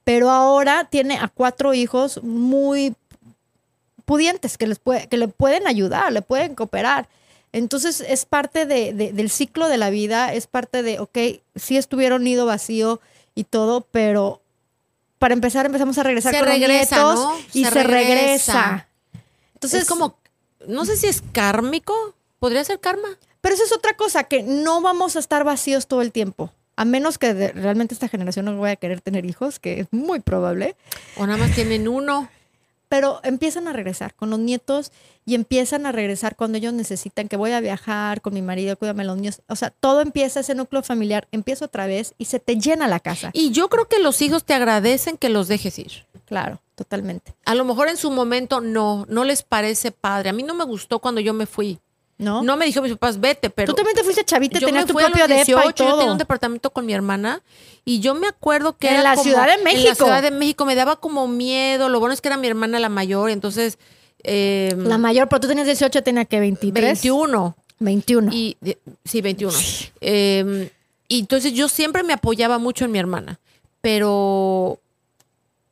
[0.03, 2.95] Pero ahora tiene a cuatro hijos muy
[4.05, 7.07] pudientes que les puede, que le pueden ayudar, le pueden cooperar.
[7.51, 11.17] Entonces es parte de- de- del ciclo de la vida, es parte de, ok,
[11.55, 12.99] sí estuvieron nido vacío
[13.33, 14.41] y todo, pero
[15.19, 17.37] para empezar empezamos a regresar Se con los nietos ¿no?
[17.53, 18.03] y se, Se regresa.
[18.03, 18.87] regresa.
[19.55, 20.17] Entonces es como,
[20.67, 22.13] no sé si es kármico,
[22.45, 23.07] podría ser karma.
[23.41, 26.51] Pero eso es otra cosa, que no vamos a estar vacíos todo el tiempo.
[26.75, 29.87] A menos que de- realmente esta generación no vaya a querer tener hijos, que es
[29.91, 30.75] muy probable.
[31.17, 32.29] O nada más tienen uno.
[32.87, 34.91] Pero empiezan a regresar con los nietos
[35.25, 39.03] y empiezan a regresar cuando ellos necesitan que voy a viajar con mi marido, cuídame
[39.05, 39.41] los niños.
[39.47, 42.99] O sea, todo empieza, ese núcleo familiar empieza otra vez y se te llena la
[42.99, 43.31] casa.
[43.33, 46.05] Y yo creo que los hijos te agradecen que los dejes ir.
[46.25, 47.33] Claro, totalmente.
[47.45, 50.29] A lo mejor en su momento no, no les parece padre.
[50.29, 51.79] A mí no me gustó cuando yo me fui.
[52.17, 52.43] ¿No?
[52.43, 53.73] No me dijeron mis papás, vete, pero.
[53.73, 55.45] Tú también te fuiste chavita, yo tenías me tu fui a los propio depa y
[55.45, 57.41] 18, Yo tenía un departamento con mi hermana
[57.83, 59.95] y yo me acuerdo que En era la como- Ciudad de En la México.
[59.95, 61.89] Ciudad de México me daba como miedo.
[61.89, 63.77] Lo bueno es que era mi hermana la mayor, entonces.
[64.23, 66.83] eh, La mayor, pero tú tenías 18, tenía que 23.
[67.01, 67.55] 21.
[67.79, 68.31] 21.
[68.33, 68.55] Y,
[69.03, 69.53] sí, 21.
[70.01, 70.71] Eh,
[71.09, 73.39] y entonces yo siempre me apoyaba mucho en mi hermana,
[73.81, 74.79] pero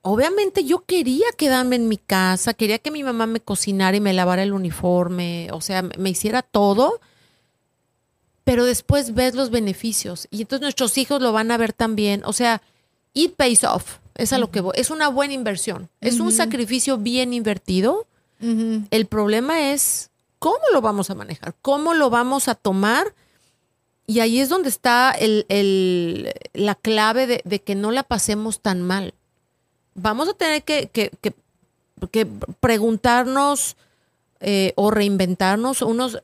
[0.04, 4.14] obviamente yo quería quedarme en mi casa, quería que mi mamá me cocinara y me
[4.14, 7.00] lavara el uniforme, o sea, me hiciera todo,
[8.44, 12.34] pero después ves los beneficios y entonces nuestros hijos lo van a ver también, o
[12.34, 12.62] sea,
[13.14, 16.98] it pays off, es a lo que voy, es una buena inversión, es un sacrificio
[16.98, 18.06] bien invertido.
[18.92, 23.14] El problema es cómo lo vamos a manejar, cómo lo vamos a tomar.
[24.06, 28.60] Y ahí es donde está el- el- la clave de, de que no la pasemos
[28.60, 29.14] tan mal.
[29.96, 31.34] Vamos a tener que, que- que-
[32.12, 32.26] que
[32.60, 33.76] preguntarnos
[34.40, 36.20] eh, o reinventarnos unos...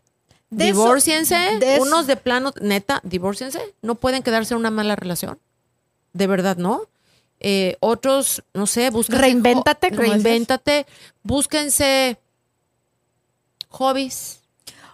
[0.50, 4.96] De eso- divórciense, de unos de plano, neta, divórciense, no pueden quedarse en una mala
[4.96, 5.38] relación.
[6.14, 6.82] De verdad, ¿no?
[7.40, 9.20] Eh, otros, no sé, busquen.
[9.20, 9.92] Reinvéntate.
[9.92, 10.86] Reinvéntate,
[11.24, 12.18] búsquense
[13.70, 14.39] hobbies,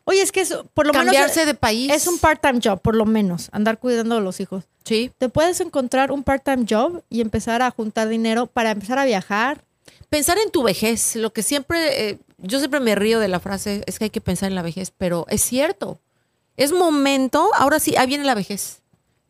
[0.08, 1.92] Oye, es que es, por lo cambiarse menos de país.
[1.92, 4.64] es un part-time job, por lo menos, andar cuidando a los hijos.
[4.84, 5.12] Sí.
[5.18, 9.64] Te puedes encontrar un part-time job y empezar a juntar dinero para empezar a viajar.
[10.10, 13.84] Pensar en tu vejez, lo que siempre, eh, yo siempre me río de la frase,
[13.88, 16.00] es que hay que pensar en la vejez, pero es cierto.
[16.56, 18.82] Es momento, ahora sí, ahí viene la vejez.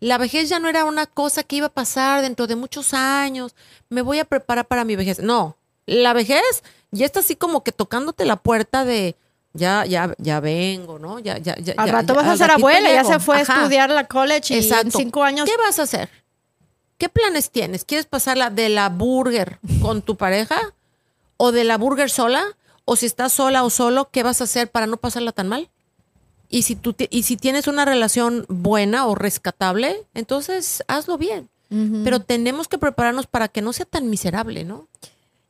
[0.01, 3.55] La vejez ya no era una cosa que iba a pasar dentro de muchos años,
[3.89, 5.19] me voy a preparar para mi vejez.
[5.19, 5.55] No,
[5.85, 9.15] la vejez ya está así como que tocándote la puerta de,
[9.55, 11.19] ya, ya, ya vengo, ¿no?
[11.19, 11.73] Ya, ya, ya.
[11.77, 13.53] Al rato ya- vas a ser abuela, ya se fue Ajá.
[13.53, 14.97] a estudiar la college y en Exacto.
[14.97, 15.49] cinco años.
[15.49, 16.09] ¿Qué vas a hacer?
[16.97, 17.83] ¿Qué planes tienes?
[17.83, 20.57] ¿Quieres pasarla de la burger con tu pareja?
[21.37, 22.43] ¿O de la burger sola?
[22.85, 25.69] ¿O si estás sola o solo, qué vas a hacer para no pasarla tan mal?
[26.49, 31.49] Y si, tú y si tienes una relación buena o rescatable, entonces hazlo bien.
[32.05, 34.87] Pero tenemos que prepararnos para que no sea tan miserable, ¿no?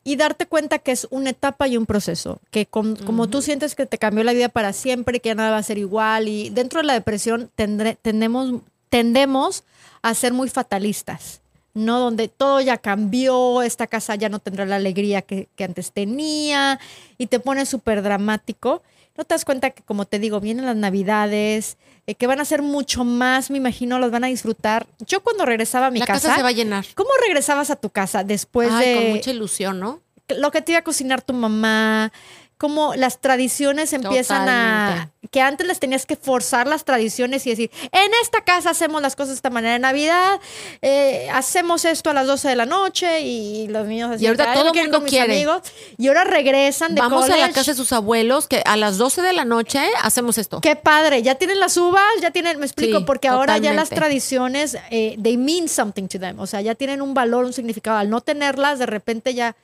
[0.07, 3.85] Y darte cuenta que es una etapa y un proceso, que como tú sientes que
[3.87, 6.79] te cambió la vida para siempre, que ya nada va a ser igual y dentro
[6.79, 9.63] de la depresión tendre- tendemos, tendemos
[10.03, 11.41] a ser muy fatalistas,
[11.73, 11.99] ¿no?
[11.99, 16.79] Donde todo ya cambió, esta casa ya no tendrá la alegría que, que antes tenía
[17.17, 18.83] y te pone súper dramático.
[19.17, 22.45] No te das cuenta que, como te digo, vienen las navidades, eh, que van a
[22.45, 24.87] ser mucho más, me imagino, los van a disfrutar.
[25.07, 26.85] Yo cuando regresaba a mi la casa, casa, se va a llenar.
[26.95, 30.01] ¿cómo regresabas a tu casa después Ay, de con mucha ilusión, ¿no?
[30.29, 32.11] lo que te iba a cocinar tu mamá,
[32.57, 34.85] cómo las tradiciones empiezan a...
[34.87, 35.15] Totalmente.
[35.31, 39.15] Que antes les tenías que forzar las tradiciones y decir, en esta casa hacemos las
[39.15, 40.39] cosas de esta manera en Navidad,
[40.83, 44.51] eh, hacemos esto a las 12 de la noche y los niños así, Y ahorita
[44.51, 45.33] "Ay, todo ir mundo quiere".
[45.33, 45.63] amigos".
[45.97, 47.53] Y ahora regresan de Vamos a la college.
[47.53, 50.61] casa de sus abuelos que a las 12 de la noche hacemos esto.
[50.61, 53.89] Qué padre, ya tienen las uvas, ya tienen, me explico, Sí, porque ahora ya las
[53.89, 53.95] totalmente.
[53.95, 57.97] tradiciones, eh, they mean something to them, o sea, ya tienen un valor, un significado.
[57.97, 59.55] Al no tenerlas, de repente ya...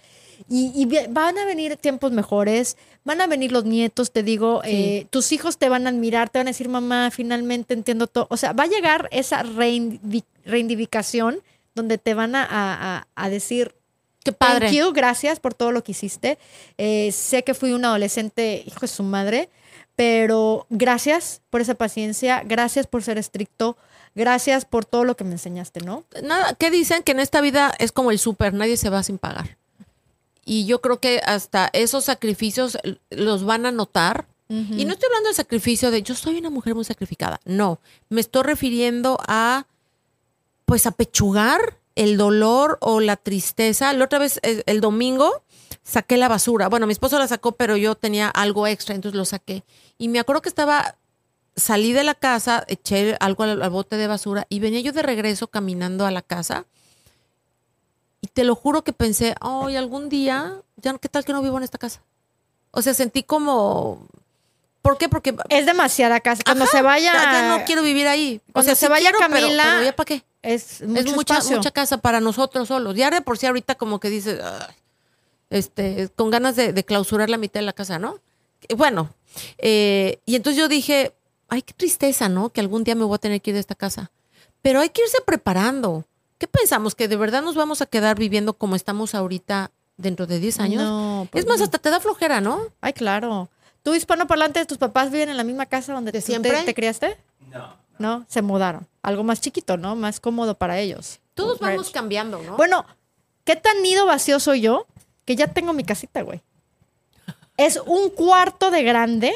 [0.50, 5.32] Y, van a venir tiempos mejores, van a venir los nietos, te digo, eh, tus
[5.32, 8.28] hijos te van a admirar, te van a decir, mamá, finalmente entiendo todo.
[8.30, 9.44] O sea, va a llegar esa
[10.46, 11.42] reivindicación
[11.76, 13.74] donde te van a, a- a- a decir,
[14.24, 14.68] Qué padre.
[14.68, 16.38] Thank you, gracias por todo lo que hiciste.
[16.78, 19.50] Eh, sé que fui un adolescente, hijo de su madre,
[19.96, 23.78] pero gracias por esa paciencia, gracias por ser estricto,
[24.14, 26.04] gracias por todo lo que me enseñaste, ¿no?
[26.22, 27.02] Nada, ¿qué dicen?
[27.02, 29.58] Que en esta vida es como el súper, nadie se va sin pagar.
[30.46, 32.78] Y yo creo que hasta esos sacrificios
[33.10, 34.28] los van a notar.
[34.50, 37.40] Y no estoy hablando del sacrificio de yo soy una mujer muy sacrificada.
[37.46, 37.80] No,
[38.10, 39.66] me estoy refiriendo a,
[40.66, 43.94] pues, apechugar el dolor o la tristeza.
[43.94, 45.44] La otra vez, el, el domingo,
[45.84, 46.68] saqué la basura.
[46.68, 49.64] Bueno, mi esposo la sacó, pero yo tenía algo extra, entonces lo saqué.
[49.98, 50.98] Y me acuerdo que estaba,
[51.56, 55.02] salí de la casa, eché algo al, al bote de basura y venía yo de
[55.02, 56.66] regreso caminando a la casa.
[58.34, 61.64] Te lo juro que pensé, ay, algún día, ya, ¿qué tal que no vivo en
[61.64, 62.02] esta casa?
[62.72, 64.08] O sea, sentí como,
[64.82, 65.10] ¿por qué?
[65.10, 66.42] Porque Es demasiada casa.
[66.46, 67.14] Cuando Ajá, se vaya.
[67.14, 68.40] Ya, no quiero vivir ahí.
[68.54, 70.24] O sea, se sí vaya quiero, pero- Camila, pero ya para qué.
[70.42, 72.96] Es, mucho es mucha, mucha casa para nosotros solos.
[72.96, 74.40] Ya de por sí ahorita como que dices,
[75.50, 78.20] este, con ganas de, de clausurar la mitad de la casa, ¿no?
[78.76, 79.10] Bueno,
[79.58, 81.14] eh, y entonces yo dije,
[81.50, 82.50] ay, qué tristeza, ¿no?
[82.50, 84.12] Que algún día me voy a tener que ir de esta casa.
[84.62, 86.06] Pero hay que irse preparando.
[86.42, 86.96] ¿Qué pensamos?
[86.96, 90.82] ¿Que de verdad nos vamos a quedar viviendo como estamos ahorita dentro de 10 años?
[90.82, 91.66] No, pues es más, no.
[91.66, 92.62] hasta te da flojera, ¿no?
[92.82, 93.48] Ay, claro.
[93.84, 96.64] ¿Tú, hispanoparlante, tus papás viven en la misma casa donde ¿De tú te- siempre?
[96.64, 97.16] te, criaste?
[97.52, 97.76] No.
[98.00, 98.88] No, se mudaron.
[99.04, 99.96] Algo más chiquito, ¿no?
[99.96, 101.20] Más cómodo para ellos.
[101.36, 102.58] Todos vamos cambiando, ¿no?
[102.58, 102.88] Bueno,
[103.44, 104.88] ¿qué tan nido vacío soy yo?
[105.26, 106.42] Que ya tengo mi casita, güey.
[107.56, 109.36] Es un cuarto de grande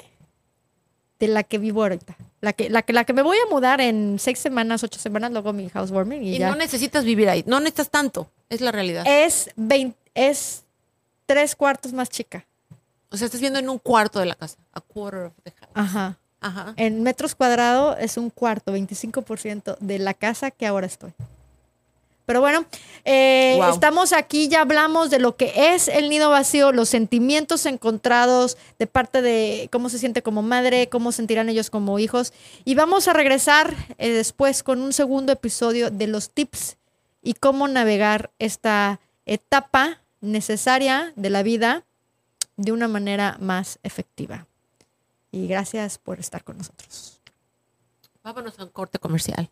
[1.20, 2.18] de la que vivo ahorita.
[2.46, 5.32] La que, la que, la que me voy a mudar en seis semanas, ocho semanas,
[5.32, 6.50] luego mi housewarming y, Y ya.
[6.52, 7.44] no necesitas vivir ahí.
[7.48, 8.30] No necesitas tanto.
[8.50, 9.04] Es la realidad.
[9.08, 10.64] es, 20 es
[11.26, 12.46] tres cuartos más chica.
[13.10, 14.58] o sea, estás viendo en un cuarto de la casa.
[14.74, 15.72] A quarter of the house.
[15.74, 16.18] Ajá.
[16.40, 16.74] Ajá.
[16.78, 21.14] En metros cuadrados es un cuarto, 25% de la casa que ahora estoy.
[22.26, 22.66] Pero bueno,
[23.04, 23.74] eh, Wow.
[23.74, 28.88] estamos aquí, ya hablamos de lo que es el nido vacío, los sentimientos encontrados de
[28.88, 32.34] parte de cómo se siente como madre, cómo sentirán ellos como hijos.
[32.64, 36.78] Y vamos a regresar eh, después con un segundo episodio de los tips
[37.22, 41.84] y cómo navegar esta etapa necesaria de la vida
[42.58, 44.48] de una manera más efectiva.
[45.32, 47.22] Y gracias por estar con nosotros.
[48.24, 49.50] Vámonos a un corte comercial.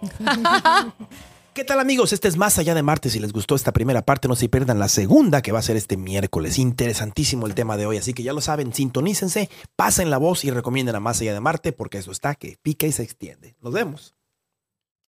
[1.52, 2.12] ¿Qué tal amigos?
[2.12, 3.10] Este es Más Allá de Marte.
[3.10, 5.76] Si les gustó esta primera parte, no se pierdan la segunda que va a ser
[5.76, 6.58] este miércoles.
[6.58, 10.52] Interesantísimo el tema de hoy, así que ya lo saben, sintonícense, pasen la voz y
[10.52, 13.56] recomienden a Más Allá de Marte porque eso está que pica y se extiende.
[13.60, 14.14] Nos vemos.